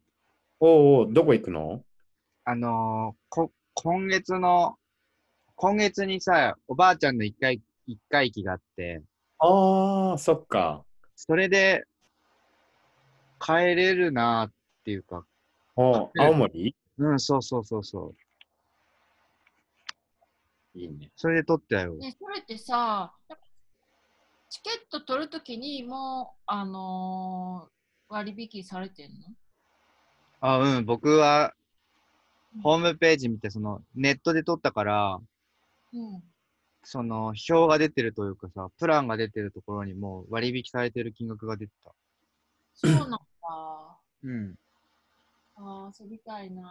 [0.60, 1.82] おうおう、どこ行くの？
[2.44, 4.76] あのーこ、今月の、
[5.58, 9.02] 今月にさ、おばあちゃんの一回、一回忌があって、
[9.38, 10.84] ああ、そっか。
[11.14, 11.86] それで、
[13.40, 14.52] 帰れるなーっ
[14.84, 15.24] ていうか、
[15.74, 16.76] おう青森？
[16.98, 18.14] うん、そうそうそうそ
[20.74, 20.78] う。
[20.78, 21.10] いいね。
[21.16, 21.94] それで取ったよ。
[21.94, 23.14] ね、それってさ、
[24.50, 27.76] チケット取るときにもう、あのー
[28.08, 29.16] 割引されてんの？
[30.40, 31.54] あ、うん、僕は、
[32.62, 35.18] ホームページ見て、その、ネットで取ったから、
[35.92, 36.22] うん。
[36.84, 41.92] その、表が出てるというかさ、プランが出てるところにもう割引されてる金額が出てた。
[42.74, 43.18] そうなんだ。
[44.22, 44.54] うん。
[45.56, 46.62] あー遊びたいな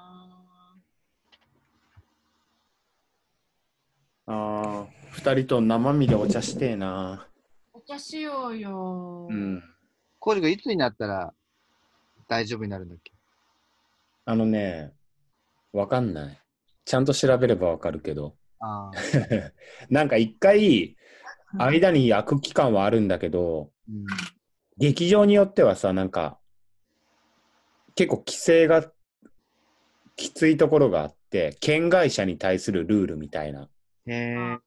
[4.28, 7.28] ああ、二人と生身でお茶してえな。
[7.74, 9.28] お茶しようよ。
[9.30, 9.64] うん。
[10.20, 11.34] コージ君いつになったら
[12.28, 13.12] 大丈夫になるんだっけ？
[14.26, 14.94] あのね、
[15.74, 16.40] わかんない。
[16.86, 18.36] ちゃんと調べればわかるけど。
[19.90, 20.96] なんか一回、うん
[21.58, 24.06] 間に空く期間はあるんだけど、うん。
[24.78, 26.38] 劇場によってはさ、なんか、
[27.96, 28.92] 結構規制が
[30.18, 33.70] きついところがあって、県外者に対するルールみたいな。
[34.08, 34.58] へえ。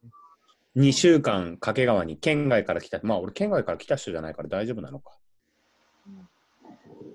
[0.77, 3.01] 2週間掛川に県外から来た。
[3.03, 5.13] まあ俺県外から来た人じゃないから大丈夫なのか。
[6.07, 6.29] うん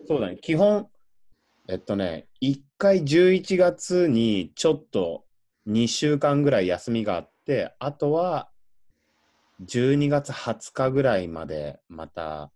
[0.05, 0.37] そうだね。
[0.41, 0.87] 基本、
[1.69, 5.23] えっとね、1回11月にちょっと
[5.65, 8.49] 2週間ぐらい休みがあって、あとは
[9.61, 12.51] 12月20日ぐらいまでまた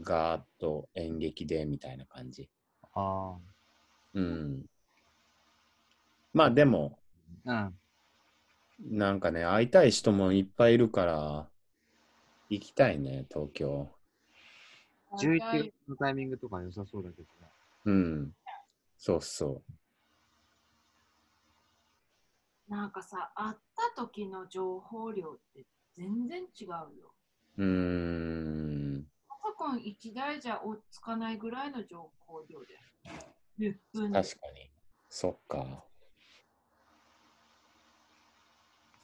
[0.00, 2.48] ガーッと演劇でみたいな感じ。
[2.94, 3.36] あ
[4.14, 4.64] うん。
[6.32, 6.98] まあでも、
[7.46, 7.52] あ。
[7.52, 8.98] うん。
[8.98, 11.48] なんかね、会いたい人もいっぱいいるから、
[12.48, 13.90] 行きたいね、東京。
[15.18, 17.48] 11月のタイミングとか良さそうだけどね。
[17.84, 18.32] うん。
[18.98, 19.62] そうそ
[22.72, 23.56] なんかさ、会っ
[23.94, 27.12] た時の情報量って全然違うよ。
[27.58, 27.64] う。
[27.66, 29.04] ん。
[29.28, 32.68] パソコン1台じゃ追いつかないぐらいの情報量で。
[33.58, 34.70] 10分で確かに。
[35.10, 35.84] そっか。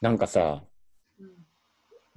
[0.00, 0.64] なんかさ、
[1.18, 1.28] うん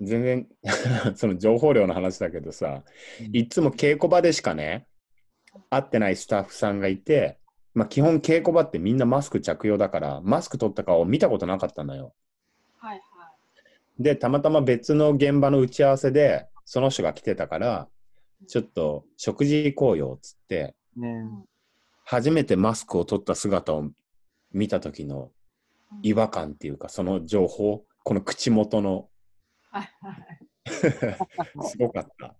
[0.03, 0.47] 全然
[1.15, 2.83] その情報量の話だけどさ、
[3.19, 4.87] うんいつも稽古場でしかね、
[5.69, 7.40] 会ってないスタッフさんがいて、
[7.73, 12.13] まあ基本稽古場ってみんなマスク着用だから、マスク取った顔を見たことなかったのよ。
[12.77, 13.31] はいは
[13.99, 17.87] で、たまたま別の現場の打ち合わせで、その人が来てたから、
[18.47, 21.25] ちょっと食事行こうよっつって、ね
[22.03, 23.89] 初めてマスクを取った姿を
[24.51, 25.31] 見た時の
[26.03, 26.09] い。
[26.09, 29.07] 違和感っていうか、その情報、この口元の、
[29.69, 30.41] はいはい。
[31.69, 32.35] すごかった。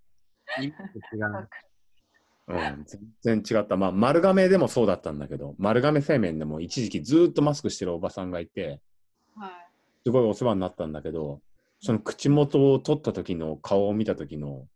[2.55, 2.57] う。
[2.57, 2.85] うん、
[3.21, 3.77] 全然違った。
[3.77, 8.81] まあ、丸亀でもそうだったんだけど、丸亀製麺でも一時期ずーっとマスクしてるおばさんがいて、
[9.35, 9.51] はい。
[10.05, 11.41] すごいお世話になったんだけど、
[11.79, 14.67] その口元を取った時の顔を見た時の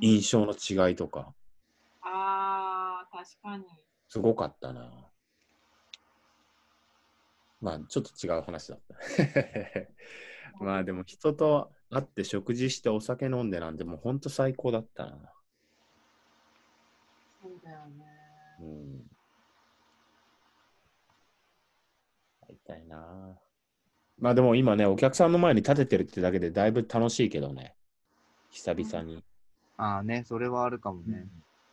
[0.00, 1.32] 印象の違いとか、
[2.02, 3.64] ああ、確かに。
[4.08, 4.90] すごかったな。
[7.60, 8.94] まあ、ちょっと違う話だった。
[10.64, 15.32] まあ、でも人と会って食事してお酒飲んでなんてもう本当最高だったな。
[17.64, 18.04] だよね。
[18.60, 19.10] うん。
[22.46, 23.38] 会いたいな。
[24.18, 27.74] まあでも今ね、お客さんの前に立ててるってだけでだいぶ楽しいけどね。
[28.50, 29.24] 久々に。
[29.76, 31.26] ああね、それはあるかもね。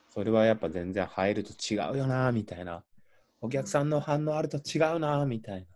[0.09, 2.83] それはやっぱ全然入ると違うよな、みたいな。
[3.41, 5.67] お客さんの反応あると違うな、みたいな。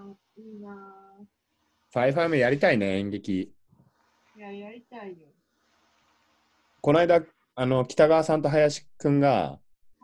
[0.00, 0.68] あいいな
[1.90, 3.52] ファイファイもやりたいね、演劇。
[4.36, 4.38] ぁ。
[4.38, 5.27] いや、やりたいよ。
[6.80, 7.22] この間、
[7.54, 9.58] あの、北川さんと林くんが、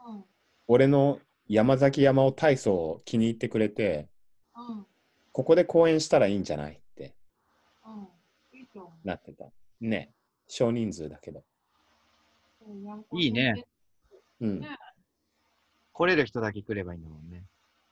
[0.07, 0.25] うん。
[0.67, 4.09] 俺の山崎山尾体操を気に入ってくれて、
[4.57, 4.87] うん。
[5.33, 7.15] ここで公演したらいいんじゃないって
[7.87, 7.91] う
[8.57, 8.59] ん。
[8.59, 8.69] いい
[9.05, 9.45] なってた。
[9.81, 10.13] ね。
[10.49, 11.45] 少人数だけど。
[13.13, 13.67] いいね先
[14.41, 14.61] うん。
[14.61, 14.69] ね
[15.93, 17.45] 来れる人だけ来ればいいんだもんね。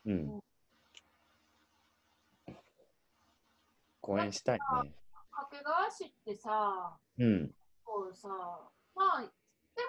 [0.06, 0.42] うん。
[4.00, 4.92] 公演したいね。
[5.30, 7.54] 掛川市ってさ、うん。
[7.92, 8.28] こうさ、
[8.96, 9.28] まあ、で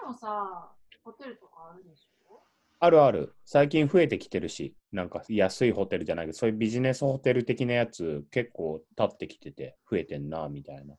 [0.06, 0.70] もさ、
[1.02, 2.42] ホテルとかあるでしょ？
[2.80, 3.34] あるある。
[3.46, 10.96] 最近増えてきてるし、なんか安いホテルじゃないけど、そういうビジネスホテル的なやつ結構立ってきてて、増えてんな、みたいな。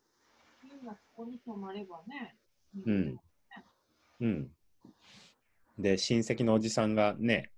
[0.64, 2.36] みんなそこに泊まればね。
[2.88, 3.20] うん。
[4.22, 4.51] うん。
[5.78, 7.51] で、親戚のおじさんがね、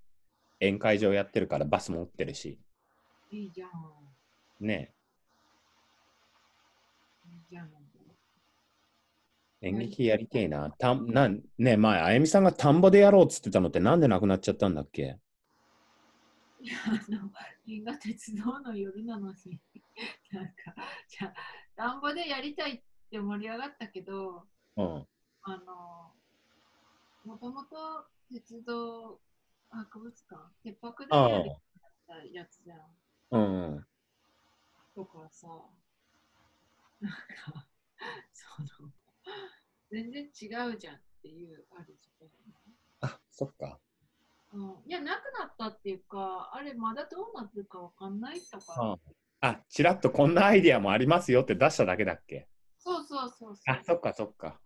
[0.60, 2.60] 宴会場やってるからバスも打ってるし、
[3.32, 3.72] いいじゃん。
[4.60, 4.94] ね、
[7.26, 7.70] いいじゃん。
[9.62, 10.72] 演劇やりてえな。
[10.72, 15.20] たんなんね前、あやみさんが田んぼでやろうっつってたのってなんでなくなっちゃったんだっけ？
[16.60, 17.32] いや、あの、
[17.66, 19.60] 銀河鉄道の夜なのに、
[20.32, 20.76] なんか、
[21.08, 21.34] じゃあ、
[21.76, 24.48] 田んぼでやりたいって盛り上がったけど、
[24.78, 25.08] うん。
[25.44, 26.16] あの、
[27.24, 29.22] もともと鉄道
[29.70, 31.44] 博物館、鉄泊であや
[32.24, 32.80] るやつじゃん
[33.32, 33.88] うん。
[34.96, 35.48] とかさ、
[37.00, 37.66] なんか、
[38.34, 38.92] その、
[39.92, 40.28] 全然違
[40.74, 43.10] うじゃんっていう、あるじゃん。
[43.12, 43.80] あ、そっか。
[44.54, 48.98] うん、いや、なくなったっていうか、あれ、まだどうなってるかわかんないとか、
[49.42, 52.48] ああ、ちらっとこんなアイディアもありますよって出しただけだっけ？
[52.80, 54.60] そうそうそうそうあ、そっかそっか。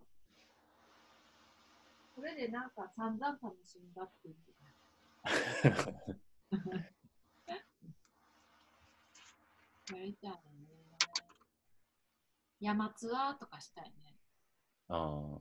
[2.14, 4.36] それでなんか散々楽しんだっていう。
[9.92, 10.38] やりたいね。
[12.60, 14.11] 山ツアーとかしたいね。
[14.92, 15.38] あ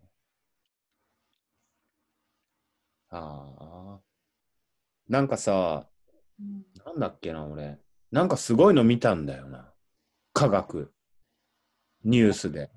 [3.09, 3.17] あ。
[3.17, 3.99] ああ。
[5.09, 5.87] なんかさ、
[6.39, 7.79] うん、なんだっけな、俺。
[8.11, 9.73] なんかすごいの見たんだよな。
[10.33, 10.93] 科学。
[12.05, 12.71] ニュースで。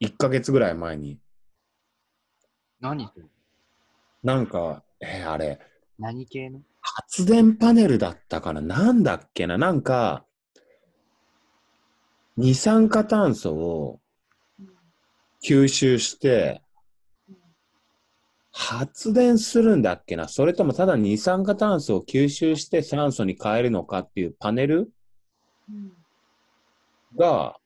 [0.00, 1.20] 1ヶ月ぐらい前に。
[2.80, 3.10] 何
[4.22, 5.60] なんか、えーあれ、
[5.98, 6.62] 何系の？
[6.80, 8.62] 発電パネルだったかな？
[8.62, 9.58] なんだっけな？
[9.58, 10.24] なんか、
[12.38, 14.09] 二酸化炭素をうん
[15.42, 16.62] 吸収して
[17.28, 17.36] うん
[18.52, 20.26] 発電するんだっけな？
[20.28, 24.92] それともただ二酸化炭素を吸収して酸素に変えるのかっていうパネル？
[25.68, 25.92] うん。
[27.16, 27.56] が、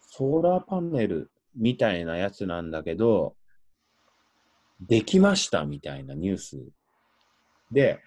[0.00, 3.34] ソーラーパネルみたいなやつなんだけど、
[4.80, 6.62] できましたみたいなニュース。
[7.70, 8.00] で、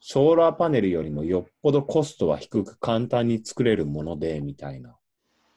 [0.00, 4.96] ソーラーパネルよりもよっぽどコストは低く簡単に作れるもので、みたいな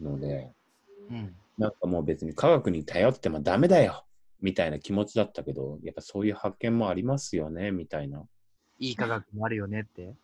[0.02, 0.52] ので、
[1.10, 1.36] うん。
[1.60, 4.06] なんかもう別に科学に頼ってもダメだよ
[4.42, 8.24] みたいな気持ちだったけど、やっぱそういう発見もありますよね、みたいな。
[8.80, 10.16] いい科学もあるよねって。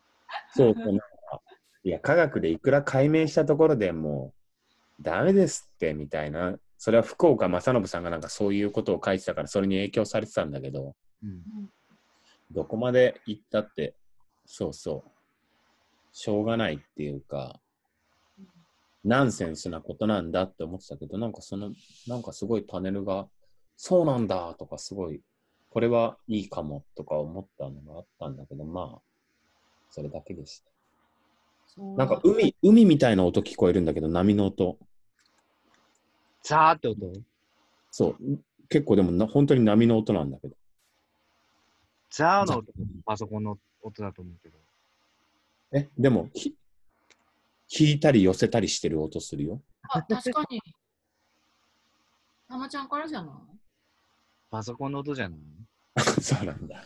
[0.54, 1.04] そうそう、なんか、
[1.84, 4.32] いや、科学でいくら解明したところでも
[4.98, 6.58] う、ダメですって、みたいな。
[6.78, 11.42] それは福岡正信さんがなんかそういうことを書いてたから、それに影響されてたんだけど、うん。
[12.50, 13.94] どこまで行ったって、
[14.46, 15.10] そうそう、
[16.12, 17.60] しょうがないっていうか、
[19.06, 21.70] ナンセンスなことなんだって思ってたけど、なんかその、
[22.08, 23.28] なんかすごいパネルが、
[23.76, 25.22] そうなんだとかすごい、
[25.70, 29.00] これはいいかもとか思ったのがあったんだけど、まあ、
[29.90, 30.70] それだけでした。
[31.96, 34.76] なんか海、海みたいな音聞こえるんだけど、波の音。
[36.42, 37.12] ザーって音？
[37.90, 38.16] そう。
[38.68, 40.56] 結構でもな、本当に波の音なんだけど。
[42.10, 42.72] ザーの音？
[43.04, 44.58] パソコンの音だと思うけど。
[45.72, 46.56] え、でも、ひ
[47.68, 49.60] 引いたり寄せたりしてる音するよ。
[49.88, 50.60] あ、確かに。
[52.48, 53.56] たまちゃんからじゃない？
[54.50, 55.38] パソコンの音じゃない？
[56.22, 56.84] そうなんだ。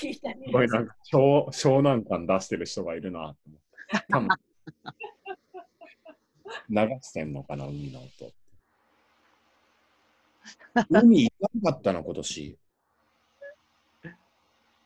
[0.00, 4.02] 聞いたねすごいなんか、湘湘南感出してる人がいるなって。
[4.08, 4.28] 多分
[6.70, 8.32] 流してんのかな、海の音。
[10.88, 12.58] 海行かなかったの、今年。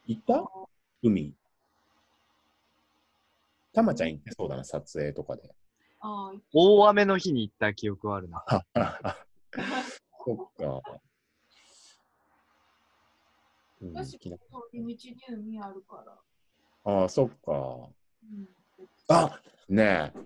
[0.07, 0.51] 行った？
[1.03, 1.35] 海。
[3.75, 5.43] たまちゃん行ってそうだな、撮影とかで。
[6.01, 8.45] あ大雨の日に行った記憶はあるな。
[10.25, 11.01] そっか。
[13.83, 16.93] に海あるから。
[16.93, 17.89] ああ、そっか。
[18.22, 18.49] うん、
[19.09, 20.18] あねえ、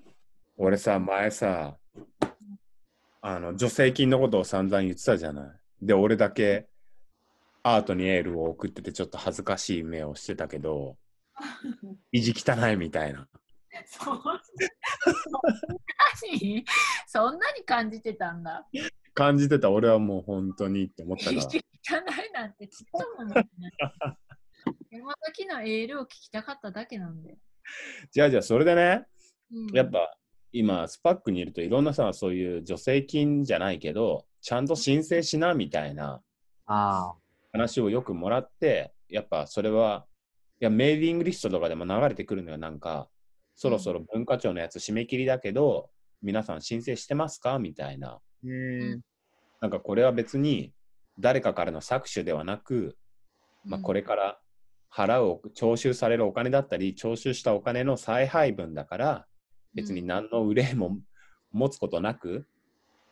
[0.57, 1.77] 俺さ、前さ、
[3.21, 5.87] あの、助成金のことを散々言ってたじゃない。
[5.87, 6.69] で、俺だけ
[7.63, 10.97] アートにエールを送ってて、ちょっと恥ずかしい目をしてたけど、
[12.13, 13.29] 意地汚いみたいな。
[13.87, 14.43] そんな
[16.33, 16.65] に
[17.07, 18.67] そんなに感じてたんだ。
[19.15, 21.37] 感じてた俺はもう本当にって思ったから。
[21.37, 23.73] 汚いなんてちっとも思ってない。
[24.91, 27.39] 山崎のエールを聞きたかっただけなんで。
[28.11, 29.07] じゃあじゃあ、それでね、
[29.53, 30.19] うん、やっぱ
[30.53, 36.23] 今、スパックにいるといろんなさ、そういう助成金じゃないけど、ちゃんと申請しなみたいな
[36.67, 37.15] あ
[37.53, 40.18] 話をよくもらって、やっぱそれは、い
[40.65, 43.09] や、メーリングリストとかでも流れてくるのよ、なんか、
[43.55, 45.91] そろそろ文化庁のやつ締め切りだけど、
[46.23, 47.59] 皆さん申請してますか？
[47.59, 48.09] みたいな。
[48.09, 48.21] あ。
[48.45, 49.01] うん。
[49.61, 50.73] なんかこれは別に
[51.19, 52.97] 誰かからの搾取ではなく、
[53.65, 54.41] まあ、これから
[54.93, 59.27] 払う、徴収されるお金だったり、徴収したお金の再配分だから、
[59.75, 60.99] 別に何の憂いも
[61.53, 62.47] 持つことなく、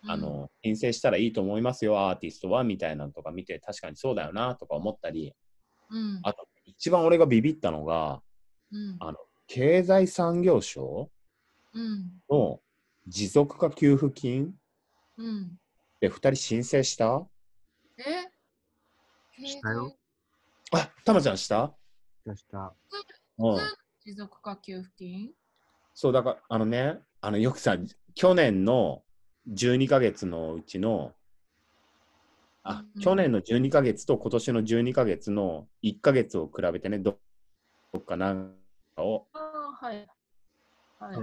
[0.08, 5.34] あの、申請したらいいと思いますよ、アーティストは、みたいなのとか見て、確かにそうだよな、とか思ったり、
[5.90, 8.20] うん、あと、一番俺がビビったのが、
[8.72, 11.10] うん、あの、経済産業省
[11.72, 12.60] うん、の
[13.06, 14.54] 持続化給付金
[15.16, 15.58] うん。
[16.00, 17.26] で2人申請した？
[17.98, 19.46] え？
[19.46, 19.94] したよ。
[20.72, 21.72] あ、たまちゃんした？
[22.24, 22.74] 出した。
[23.38, 23.58] うん。
[24.04, 25.30] 持続化給付金？
[25.94, 27.76] そう、だから、あのね、あの、よくさ、
[28.14, 29.02] 去年の
[29.48, 31.12] 12ヶ月のうちの、
[32.68, 37.18] あ、うん去年の12ヶ月と今年の12ヶ月の1ヶ月を比べてね、ど
[37.92, 38.54] どっかなん
[38.96, 40.06] かを、はい。
[40.98, 41.16] はい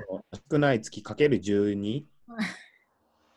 [0.51, 2.45] 少ない月かける12はい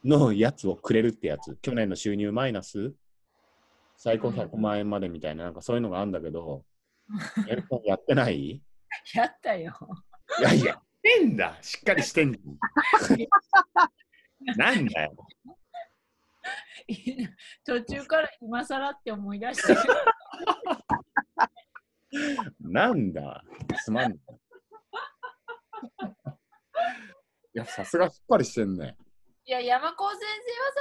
[0.05, 1.57] のやつをくれるってやつ。
[1.63, 2.95] 去年の収入マイナス
[3.97, 6.65] 最高100万円までみたいな、なんかそういうのがあるんだけど、
[7.49, 8.63] やるやってない？
[9.15, 9.75] やったよ。
[10.41, 10.81] いやいや、し
[11.19, 11.59] てんだ。
[11.61, 12.43] しっかりしてんじゃ
[13.15, 14.47] ん。
[14.57, 15.17] なんだよ。
[17.65, 19.81] 途中から今更って思い出してる。
[22.61, 23.43] なんだ？
[23.83, 24.13] すまん。
[24.13, 24.17] い
[27.55, 28.97] や、さすがしっかりしてんね。
[29.45, 30.27] いや、山子先生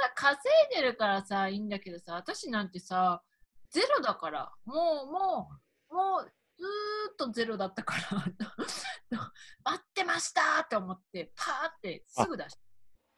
[0.00, 0.40] はさ、稼
[0.72, 3.22] いでるからさ、いいんだけどさ、私なんてさ、
[3.70, 5.48] ゼロだから、もう、も
[5.90, 8.02] う、もう、ずーっとゼロだったから、
[9.64, 12.60] 待ってましたって思って、パーってすぐ出した。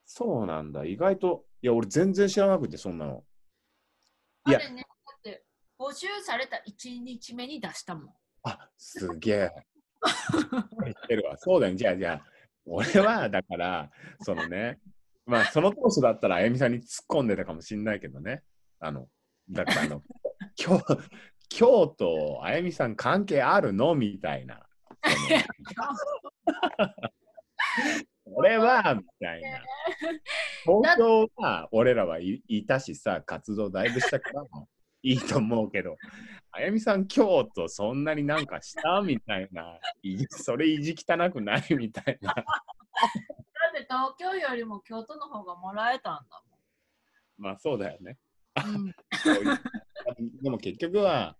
[0.05, 0.85] そうなんだ。
[0.85, 3.25] 意外と、いや、俺全然知らなくて、そんなの。
[4.47, 5.45] いやね、だって、
[5.79, 8.15] 募集された1日目に出したもん。
[8.45, 9.51] あ、すげえ。
[10.85, 11.37] 言ってるわ。
[11.37, 11.75] そうだよ。
[11.75, 12.25] じゃあ、じゃあ、
[12.65, 13.91] 俺は、だから、
[14.21, 14.79] そのね、
[15.27, 18.43] まあ、その当初だったら、あやみさんに突っ込んでたかもしんないけどね。
[18.79, 19.09] あの、
[19.51, 20.03] だから、あの、
[20.59, 20.85] 今日、
[21.49, 23.95] 京都、あやみさん関係あるの？
[23.95, 24.67] みたいな。
[28.39, 29.63] 俺は、みたいな。
[30.65, 34.69] 東京は、俺らはい、いたしさ、活動だいぶしたからも
[35.03, 35.97] いいと思うけど、
[36.53, 39.81] あやみさん、京都、そんなになんかしたみたいな。
[40.03, 42.33] いそれ意地汚くないみたいな。
[42.33, 42.45] だ
[43.71, 46.43] って東京よりも京都の方がもらえたんだ
[47.39, 48.19] まあ、そうだよね。
[48.65, 48.75] もん。
[48.77, 51.37] うん、でも結局は、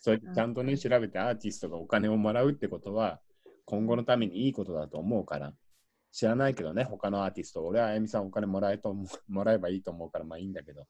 [0.00, 3.20] そうやってちゃんとね、調べてアーティストがお金をもらうってことは、
[3.64, 5.52] 今後のためにいいことだと思うから、
[6.12, 8.94] 知らないけどね、他のアーティスト、俺はあやみさんお金もらえと
[9.28, 10.86] もらえばいいと思うから、まあいいんだけど。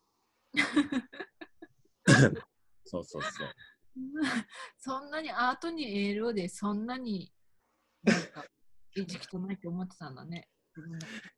[2.84, 3.48] そうそうそう。
[4.78, 7.32] そんなにアートにエールをで、そんなに
[8.02, 8.44] なんか、
[8.96, 10.48] 意識とないって思ってたんだね。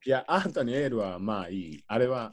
[0.07, 1.85] いや、アートにエールはまあいい。
[1.87, 2.31] あれは、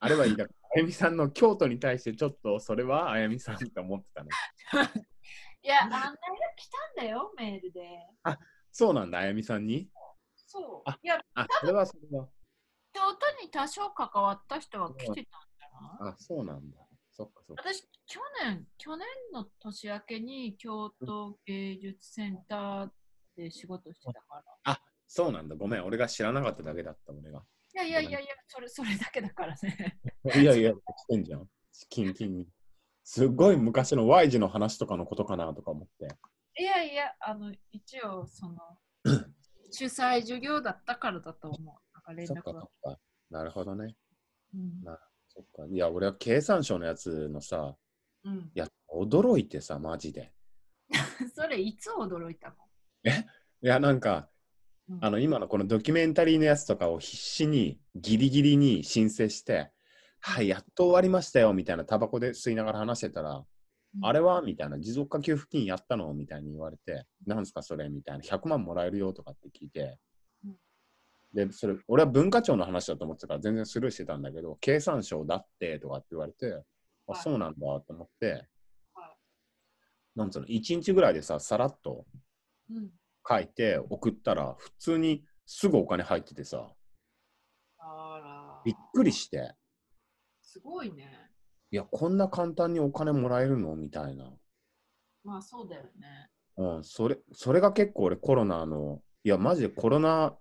[0.00, 0.44] あれはいいだ。
[0.44, 4.30] あやみさんの京都に対してちょっとそれはあやみさんって思ってたね。
[5.62, 6.14] いや、案内が
[6.56, 7.80] 来たんだよ、メールで。
[8.70, 9.90] そうなんだ、あやみさんに？
[10.50, 10.98] そうあ。
[11.02, 12.26] いや、あ、それはそれは。
[12.94, 16.12] 京都に多少関わった人は来てたんじゃない？
[16.14, 16.76] あ、そうなんだ。
[17.12, 17.62] そっかそっか。
[17.62, 22.90] 私、去年、去年の年明けに京都芸術センター
[23.36, 24.42] で仕事してたから。
[24.64, 25.54] あ、そうなんだ。
[25.54, 27.44] ごめん、俺が知らなかっただけだった、俺が。
[27.74, 30.00] いやいやいやいや、それそれだけだからね。
[30.34, 31.46] いやいや、してんじゃん。
[31.90, 32.48] キンキンに。
[33.04, 36.08] すっごい昔の Y 字の話とかのことかなとか思って。
[36.58, 38.58] いやいや、あの、一応、その、
[39.70, 41.74] 主催授業だったからだと思う。
[41.94, 42.60] なんか連絡が。
[42.60, 42.98] そっか。
[43.30, 43.94] なるほどね。
[44.54, 45.66] うんなそっか。
[45.70, 47.76] いや、俺は経産省のやつのさ、
[48.24, 50.32] うん、いや、驚いてさ、マジで。
[51.34, 52.54] それ、いつ驚いたの？
[53.60, 54.28] いや、なんか、
[54.88, 59.70] うんあの、今のこのドキュメンタリーのやつとかを必死に、ギリギリに申請して、
[60.20, 63.44] はい、やっと終わりましたよ、みたいなタバコで吸いながら話してたら、
[64.02, 66.12] あれはみたいな、持続化給付金やったの？
[66.14, 67.88] みたいに言われて、なんすかそれ？
[67.88, 69.98] みたいな、100万もらえるよとかって聞いて。
[70.44, 70.56] うん、
[71.32, 76.64] で、それ、俺は文化庁の話だと思ってたから全然スルーしてたんだけど、経産省だってとかって言われて、
[77.06, 77.22] あ、はい。
[77.22, 78.46] そうなんだと思って。
[78.94, 79.16] は、
[80.14, 82.06] なんつうの、1日ぐらいでさ、さらっと
[82.70, 82.90] うん。
[83.28, 86.72] 書いて送ったら、普通にすぐお金入っててさ、
[88.64, 89.54] びっくりして、
[90.40, 91.27] すごいね。
[91.70, 93.76] いや、こんな簡単にお金もらえるの？
[93.76, 94.32] みたいな。
[95.24, 96.30] まあそうだよね。
[96.56, 100.36] うん、それ、それが結構俺コロナの、いや、マジでコロナ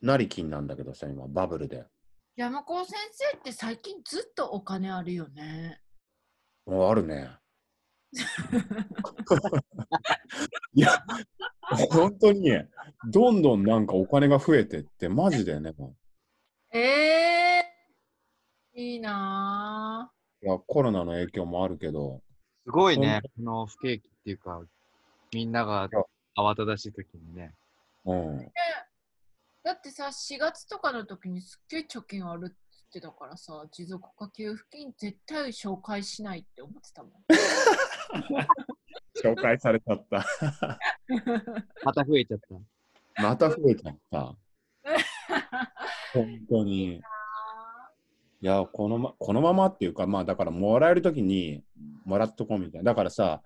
[0.00, 1.84] なりきんなんだけどさ、今、バブルで。
[2.36, 5.80] 山高先生って最近ずっとお金あるよね。
[6.66, 7.30] ああるね。
[10.74, 10.90] いや、
[11.90, 12.50] 本当に、
[13.10, 15.74] どんどんなんかお金が増えてって、マジでね。
[16.72, 20.12] ええー、いいな
[20.48, 22.22] や、コロナの影響もあるけど、
[22.64, 24.60] すごいね、この不景気っていうか、
[25.32, 25.88] みんなが
[26.36, 27.54] 慌ただしい時にね。
[28.04, 28.52] うん。
[29.62, 32.56] だってさ、4月とかの時にすっげえ貯金あるっつっ
[32.86, 37.12] ってたからさ、持続化給付金絶対紹介しないって思ってたもん。
[39.22, 40.24] 紹介されちゃった。
[41.84, 43.22] また増えちゃった。
[43.22, 44.36] また増えちゃった。
[46.14, 47.02] 本当に。
[48.46, 51.64] いや、このまこのままっていうか、まあだからもらえるときに
[52.04, 52.92] もらっとこうみたいな。
[52.92, 53.42] だからさ、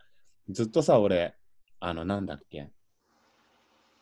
[0.51, 1.35] ずっとさ、俺、
[1.78, 2.70] あの、なんだっけ。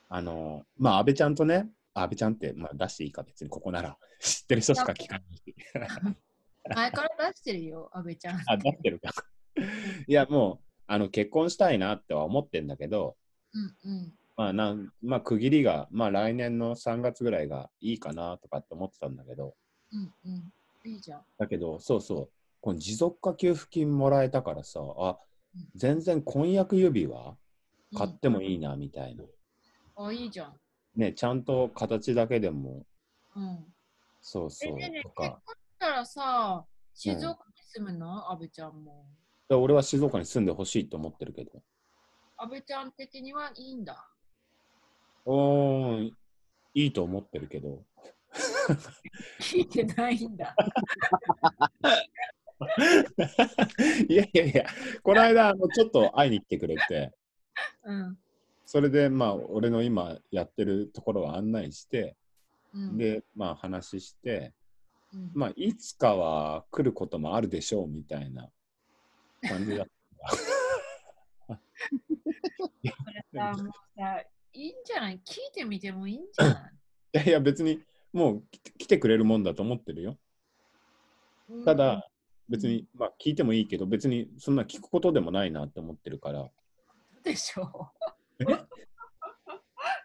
[0.09, 3.97] あの、まあ、安倍ちゃんとね、あ安倍ちゃんって、まあ、出していいか、別にここなら。
[4.19, 5.55] 知ってる人しか聞かないし。
[6.75, 8.41] 前から出してるよ、阿部ちゃん。
[8.49, 9.11] あ、出してるか。
[10.09, 10.59] いや、もう、
[10.89, 13.17] あの、結婚したいなっては思ってんだけど、
[13.55, 14.15] うんうん。
[14.37, 19.55] まあ、なんまあ、区切りが、まあ、来年の3月ぐらいがいいかなとかって思ってたんだけど、
[19.93, 20.53] うんうん。
[20.85, 21.25] いいじゃん。
[21.39, 22.31] だけど、そうそう、
[22.61, 25.19] この持続化給付金もらえたからさ、あ
[25.55, 27.37] うん、全然婚約指輪
[27.93, 29.25] うん買ってもいいな、みたいな。
[29.97, 30.61] あ、いいじゃん。
[30.95, 32.85] ね、ちゃんと形だけでも、
[33.35, 33.65] うん。
[34.21, 35.43] そうそう、え、ねと結婚か。
[35.47, 38.31] したらさ、静岡に住むの？
[38.31, 39.07] 阿部ちゃんも。
[39.49, 41.63] で俺は静岡に住んでほしいと思ってるけど。
[42.37, 44.07] 阿部ちゃん的にはいいんだ。
[45.25, 46.11] おー、
[46.75, 47.83] いいと思ってるけど。
[49.41, 50.55] 聞いてないんだ。
[54.09, 54.67] いやいやいや、
[55.03, 57.13] この間、あのちょっと会いに来てくれて、
[57.85, 58.19] うん。
[58.67, 62.17] それで、まあ、俺の今やってるところを案内して、
[62.75, 64.53] うん、で、まあ、話して、
[65.15, 68.51] うん、まあ、いつかは来ることもあるでしょうみたいな
[69.49, 69.87] 感じだっ
[71.47, 71.57] た。
[71.57, 71.61] こ
[73.13, 74.21] れさ、もうさ、
[74.53, 75.21] いいんじゃない？
[75.25, 76.73] 聞いてみてもいいんじゃない？
[77.15, 77.83] いやいや、別に
[78.13, 78.43] もう
[78.79, 80.19] 来てくれるもんだと思ってるよ。
[81.51, 81.65] うん。
[81.65, 82.09] ただ、
[82.49, 86.49] 別に、まあ、聞いてもいいけど、別にそんな聞くことでもないなって思ってるから、
[87.23, 87.91] でしょ。
[88.41, 88.45] え？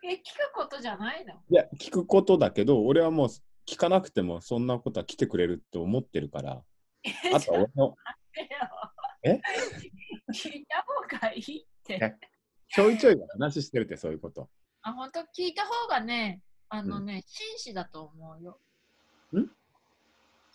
[0.06, 0.22] え、聞く
[0.54, 1.34] ことじゃないの？
[1.34, 3.30] いや、聞くことだけど、俺はもう
[3.66, 6.62] 聞かなくてもそんなことは来てくれるって思ってるから、
[7.34, 7.96] あとは俺の
[9.24, 9.40] え？
[10.34, 11.94] 聞いた方がいいって。
[11.94, 12.18] え。
[12.68, 14.50] ちょいちょい話してるってそういうこと。
[14.82, 15.22] あ、本当？
[15.22, 16.42] 聞いた方がね、
[16.76, 18.60] あのね、紳士だと思うよ。
[19.32, 19.42] ん？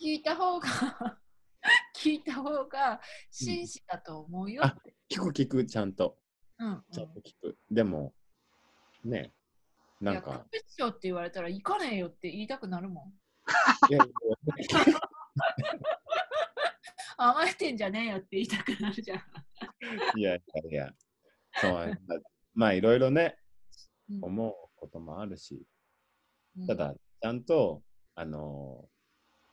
[0.01, 0.67] 聞いた方が、
[1.95, 2.99] 聞いた方が
[3.31, 4.93] 紳士だと思うよって。
[5.09, 6.19] 聞く聞く、ちゃんと。
[6.57, 6.83] うん、うん。
[6.91, 7.57] ちゃんと聞く。
[7.71, 8.13] でも、
[9.05, 9.33] ね、
[10.01, 13.13] なんいや、か、隠しよって言われたら行かねえよって言いたくなるもん。
[13.89, 14.07] いやい
[17.15, 19.19] 甘えてんじゃねえよって言いたくなるじゃん。
[20.19, 20.37] やいや
[20.69, 20.93] いや、
[21.61, 21.97] そう
[22.53, 23.39] まあ、いろいろね、
[24.09, 25.61] うん思うこともあるし、うん
[26.67, 27.81] ただ、ちゃんと、
[28.15, 28.89] あの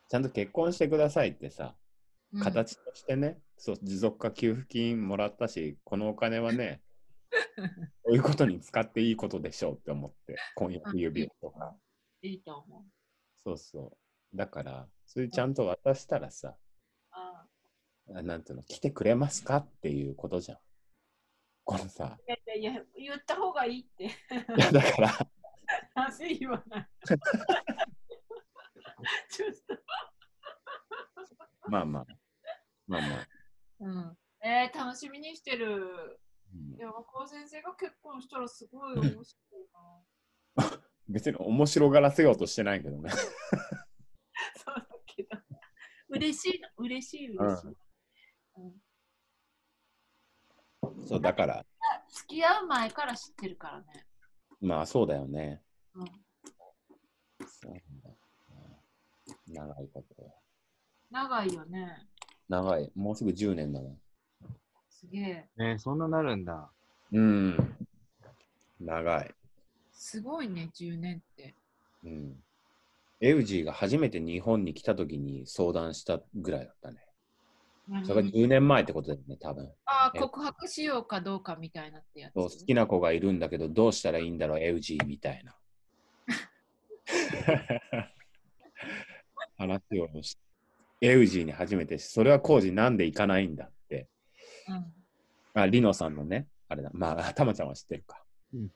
[0.09, 1.77] ちゃんと結婚してくださいってさ、
[2.33, 6.83] うん形としてね、そう持続化給付金もらったし、このお金はね、
[8.03, 11.77] こういうことに使っていいことでしょうって思って、婚約指輪とか。
[12.23, 12.85] いいと思う。
[13.37, 13.97] そうそ
[14.33, 14.37] う。
[14.37, 16.57] だから、それちゃんと渡したらさ、
[17.11, 17.47] あ
[18.09, 20.59] あなんていうの、来てくれますかっていうことじゃん。
[21.65, 24.05] このさ、いやいや、言った方がいいって。
[24.05, 24.09] い
[24.59, 25.29] やだから、
[25.97, 26.89] なぜ言わない
[29.31, 29.79] ちょっと。
[31.69, 32.07] まあまあ、
[32.87, 33.29] まあまあ。
[33.81, 34.17] うん。
[34.43, 36.21] えー、楽しみにしてる。
[36.55, 39.25] うんいや、若尾先生が結婚したらすごい面白い
[40.57, 40.63] な。
[41.09, 43.11] 別に面白がらせようとしてないけどね。
[44.57, 45.39] そうだけど。
[46.09, 47.77] 嬉しいの、嬉しい、嬉しい。
[48.57, 48.81] うん
[51.07, 51.67] そう、だから、
[52.09, 54.07] 付き合う前から知ってるからね。
[54.61, 55.63] まあそうだよね。
[55.97, 57.83] うん、ね
[59.49, 60.33] 長いこと。
[61.11, 62.07] 長いよね。
[62.49, 62.93] 長い。
[62.95, 63.99] もうすぐ10年だもん。
[64.91, 65.49] すげえ。
[65.57, 66.71] ねそんななるんだ。
[67.13, 67.77] うん。
[68.81, 69.35] 長い。
[69.93, 71.55] すごいね、10年って。
[72.05, 72.43] うん。
[73.21, 76.99] エウジーが初めて日本に来た時に相談したぐらいだったね。
[78.05, 79.73] それが10年前ってことだよね、多分。
[79.87, 82.35] ああ、え告白しようかどうかみたいなってやつ？
[82.35, 85.55] そう好きな子がいるんだけど、どうしたらいいんだろう、エウジーみたいな。
[89.57, 90.37] 話をし、
[91.01, 94.09] エウジーに初めてし、それは工事なんで行かないんだって。
[94.69, 94.95] うん。
[95.55, 96.91] あ、リノさんのね、あれだ。
[96.93, 98.23] まあ、たまちゃんは知ってるか。
[98.53, 98.71] うん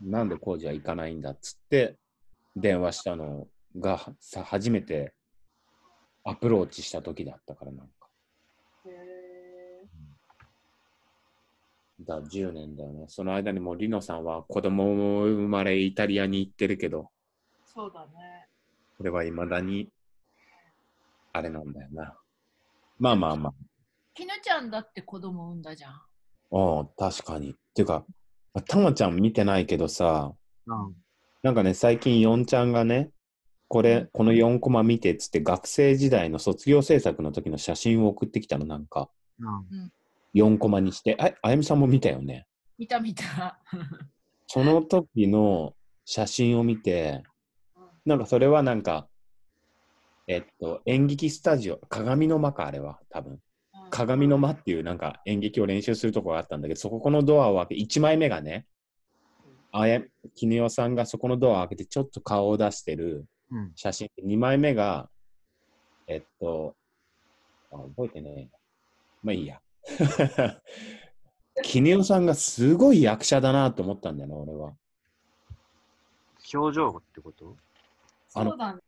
[0.00, 1.96] なんで工事は行かないんだっつって、
[2.56, 3.48] 電話したの
[3.78, 5.14] がさ、初めて
[6.24, 8.08] アプローチした時だったから、なんか。
[8.86, 9.34] へえ。
[12.00, 13.06] だ、10年だよね。
[13.08, 17.10] その間にもうリノさんは子供も生まれイタリアに行ってるけど、
[17.64, 18.48] そうだね。
[18.96, 19.88] これはいまだに、
[21.32, 22.16] あれなんだよな。
[22.98, 23.54] まあまあまあ。
[24.14, 25.92] きぬちゃんだって子供産んだじゃん。
[25.92, 26.00] あ
[26.52, 27.50] あ、確かに。
[27.50, 28.04] っていうか、
[28.68, 30.32] たまちゃん見てないけどさ、
[30.66, 30.94] うん。
[31.42, 33.10] なんかね、最近、ヨンちゃんがね、
[33.66, 39.10] これ、この4コマ見てっつって、学生時代の卒業制作の時の写真を送ってきたの、なんか、
[39.40, 39.92] うん
[40.34, 41.16] 4コマにして。
[41.18, 42.46] あ、あやみさんも見たよね？
[42.78, 43.58] 見た見た。
[44.46, 45.74] その時の
[46.04, 47.22] 写真を見て、
[48.04, 49.08] なんかそれはなんか、
[50.26, 53.40] えっと、演劇スタジオ、鏡の間か、あれは、多分。
[53.90, 58.66] 鏡の間っていうなんか演劇を練習するとこがあったんだけど、そこのドアを開け、1枚目がね、
[59.70, 60.00] あや、
[60.34, 63.72] きねおさんがそこのドアを開けてちょっと顔を出してるうん。
[63.76, 65.08] 写真、2枚目が、
[66.06, 66.74] えっと、
[67.72, 68.50] あ覚えてね。
[69.22, 69.60] まあいいや。
[71.62, 74.72] きねおさんがすごい役者だなと思ったんだよな、俺は。
[76.52, 77.56] 表情ってこと？
[78.34, 78.80] あのそうだね。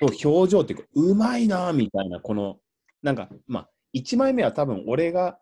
[0.00, 2.58] 表情っていうか、うまいなみたいな、この、
[3.02, 5.38] なんか、まあ、1枚目は多分俺が、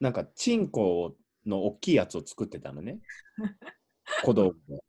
[0.00, 1.14] なんか、チンコ
[1.46, 2.98] の大きいやつを作ってたのね。
[4.24, 4.82] 小道具で。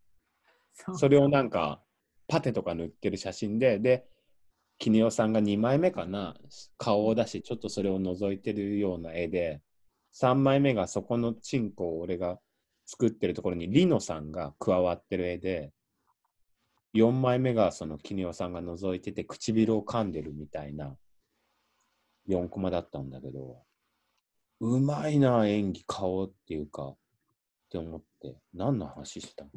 [0.95, 1.83] それをなんか、
[2.27, 4.07] パテとか塗ってる写真で、で、
[4.79, 6.35] キネオさんが2枚目かな、
[6.77, 9.61] 顔を出して、ちょっとそれを覗いてるような絵で、
[10.13, 12.39] 3枚目がそこのチンコを俺が
[12.85, 15.71] 作ってるところにリノさんが加わってる絵で、
[16.93, 20.95] 4枚目がそのキネオさんが覗いてて唇を噛んでるみたいな
[22.29, 23.63] 4コマだったんだけど、
[24.59, 26.97] うまいな、演技、顔っていうか、っ
[27.69, 29.49] て思って、何の話してたの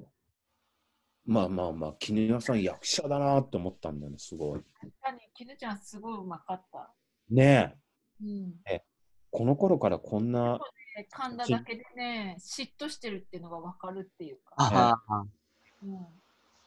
[1.26, 4.58] まあまあまあ、絹代さん役者だなって思ったんだよね、すごい。
[4.60, 4.64] に、
[5.34, 6.94] きぬちゃんすごいうまかった。
[7.30, 7.76] ね
[8.20, 8.54] え、うん。
[9.30, 10.60] この頃からこんな、
[10.96, 14.54] で噛んだだけでね、嫉妬してるっていうのがわかるっていうか。
[14.58, 15.24] ああ、
[15.82, 16.06] うん。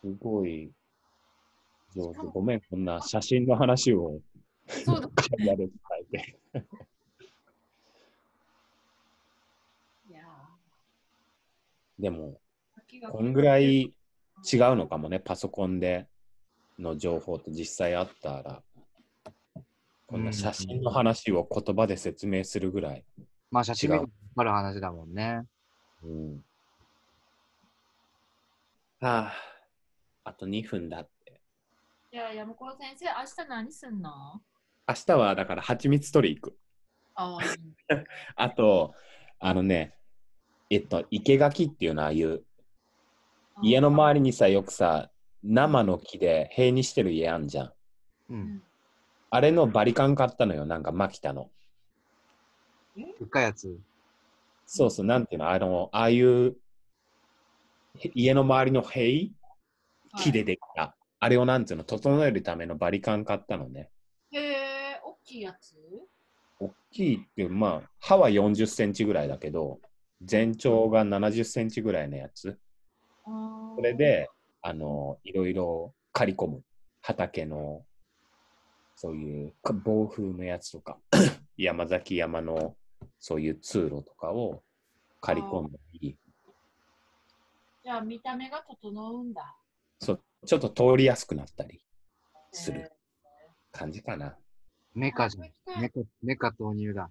[0.02, 0.70] すごい
[1.96, 2.20] 上手。
[2.20, 4.20] ごめん、こんな写真の話を
[4.68, 5.76] そうだ会話で伝
[6.14, 6.40] えて。
[10.10, 10.22] いや
[11.98, 13.94] でも、ーこんぐらい
[14.52, 16.08] 違うのかもね、パソコンで
[16.78, 18.64] の情報と実際あったら、
[20.08, 23.06] こんな写真の話を言葉で説明するぐらい。
[23.52, 25.44] まあ写真見てわかる話だもんね。
[26.04, 26.44] うん。
[29.02, 29.34] はあ、
[30.24, 31.42] あと2分だって。
[32.12, 34.42] いや、山子先生、明日何すんの？
[34.88, 36.58] 明日はだから蜂蜜取り行く。
[37.16, 37.50] ああ、いい
[38.36, 38.96] あと、
[39.40, 39.96] あのね、
[40.70, 42.44] えっと、生垣っていうのはああいう
[43.62, 45.10] 家の周りにさ、よくさ、
[45.44, 47.66] 生の木で塀にしてる家あんじゃん。
[47.68, 47.74] う。
[48.30, 48.64] うんん。
[49.32, 51.50] あれのバリカン買ったのよ、なんかマキタの。
[52.96, 53.78] でっかいやつ。
[54.66, 56.56] そうそう、なんていうの、あの、ああいう
[57.98, 59.32] へ家の周りの塀？
[60.18, 60.96] 木でできた。
[61.20, 63.90] あれをなんていうの、整えるためのバリカン買ったのね。
[64.32, 65.76] へえ、大きいやつ？
[66.60, 69.80] 大きいっていう、まあ、刃は40センチぐらいだけど、
[70.22, 72.58] 全長が70センチぐらいのやつ。
[73.30, 74.30] そそれ、で、
[74.62, 76.64] あの、いろいろ刈り込む。
[77.02, 77.86] 畑の、
[78.96, 81.00] そういうか暴風のやつとか、
[81.58, 82.76] 山崎山の
[83.20, 84.64] そういう通路とかを
[85.22, 86.18] 刈り込んだり、
[87.84, 89.56] じゃあ見た目が整うんだ。
[90.00, 91.84] そうちょっと通りやすくなったり
[92.52, 92.92] する
[93.72, 94.38] 感じかな。
[94.94, 95.82] メカじゃん。
[95.82, 97.10] メカ、メカ投入だ。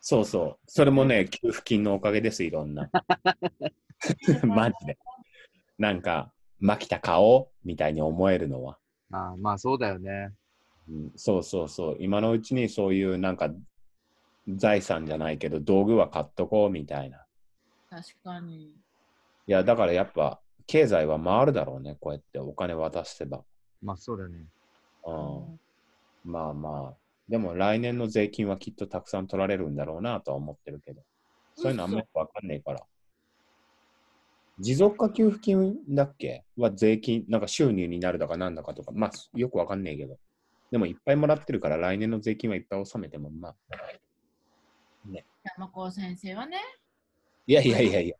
[0.00, 0.58] そうそう。
[0.66, 2.90] それもね、給付金のおかげです、いろんな。
[4.44, 4.98] マジで。
[5.82, 8.78] なんか、牧田顔みたいに思えるのは。
[9.10, 10.32] ああ、まあそうだよね。
[10.88, 11.96] うん、そうそうそう。
[11.98, 13.50] 今のうちにそういうなんか
[14.46, 17.26] 財産じゃないけど道具は買っとこうみたいな。
[17.90, 18.66] 確かに。
[18.66, 18.72] い
[19.48, 21.96] や、だからやっぱ経済は回るだろうね。
[21.98, 23.42] こうやってお金渡せば。
[23.82, 24.46] まあそうだね。
[25.04, 26.96] うん、まあまあ。
[27.28, 31.02] でも来年の税金はきっとたくさん取られるんだろうなとは思ってるけど。
[31.56, 32.84] そういうのあんまりわかんないから。
[34.58, 36.44] 持続化給付金だっけ？
[36.56, 40.18] は税金、なんか収入になるだかなんだかとか、まあよくわかんないけど。
[40.70, 43.56] でもいっぱいもらってるから来年の税金はいっぱい納めてもまあ。
[45.56, 46.58] 山子先生はね、
[47.46, 48.16] いやいやいやいや。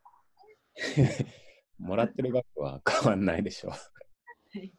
[1.79, 3.69] もらってる額は 変わんないでしょ。
[3.69, 3.77] は
[4.55, 4.73] い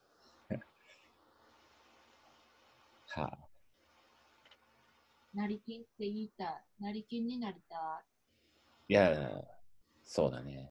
[3.17, 3.49] はあ、
[5.33, 6.65] 成金って言いたい。
[6.81, 8.05] 成金になりた
[8.89, 8.93] い。
[8.93, 9.43] いや、
[10.03, 10.63] そうだね。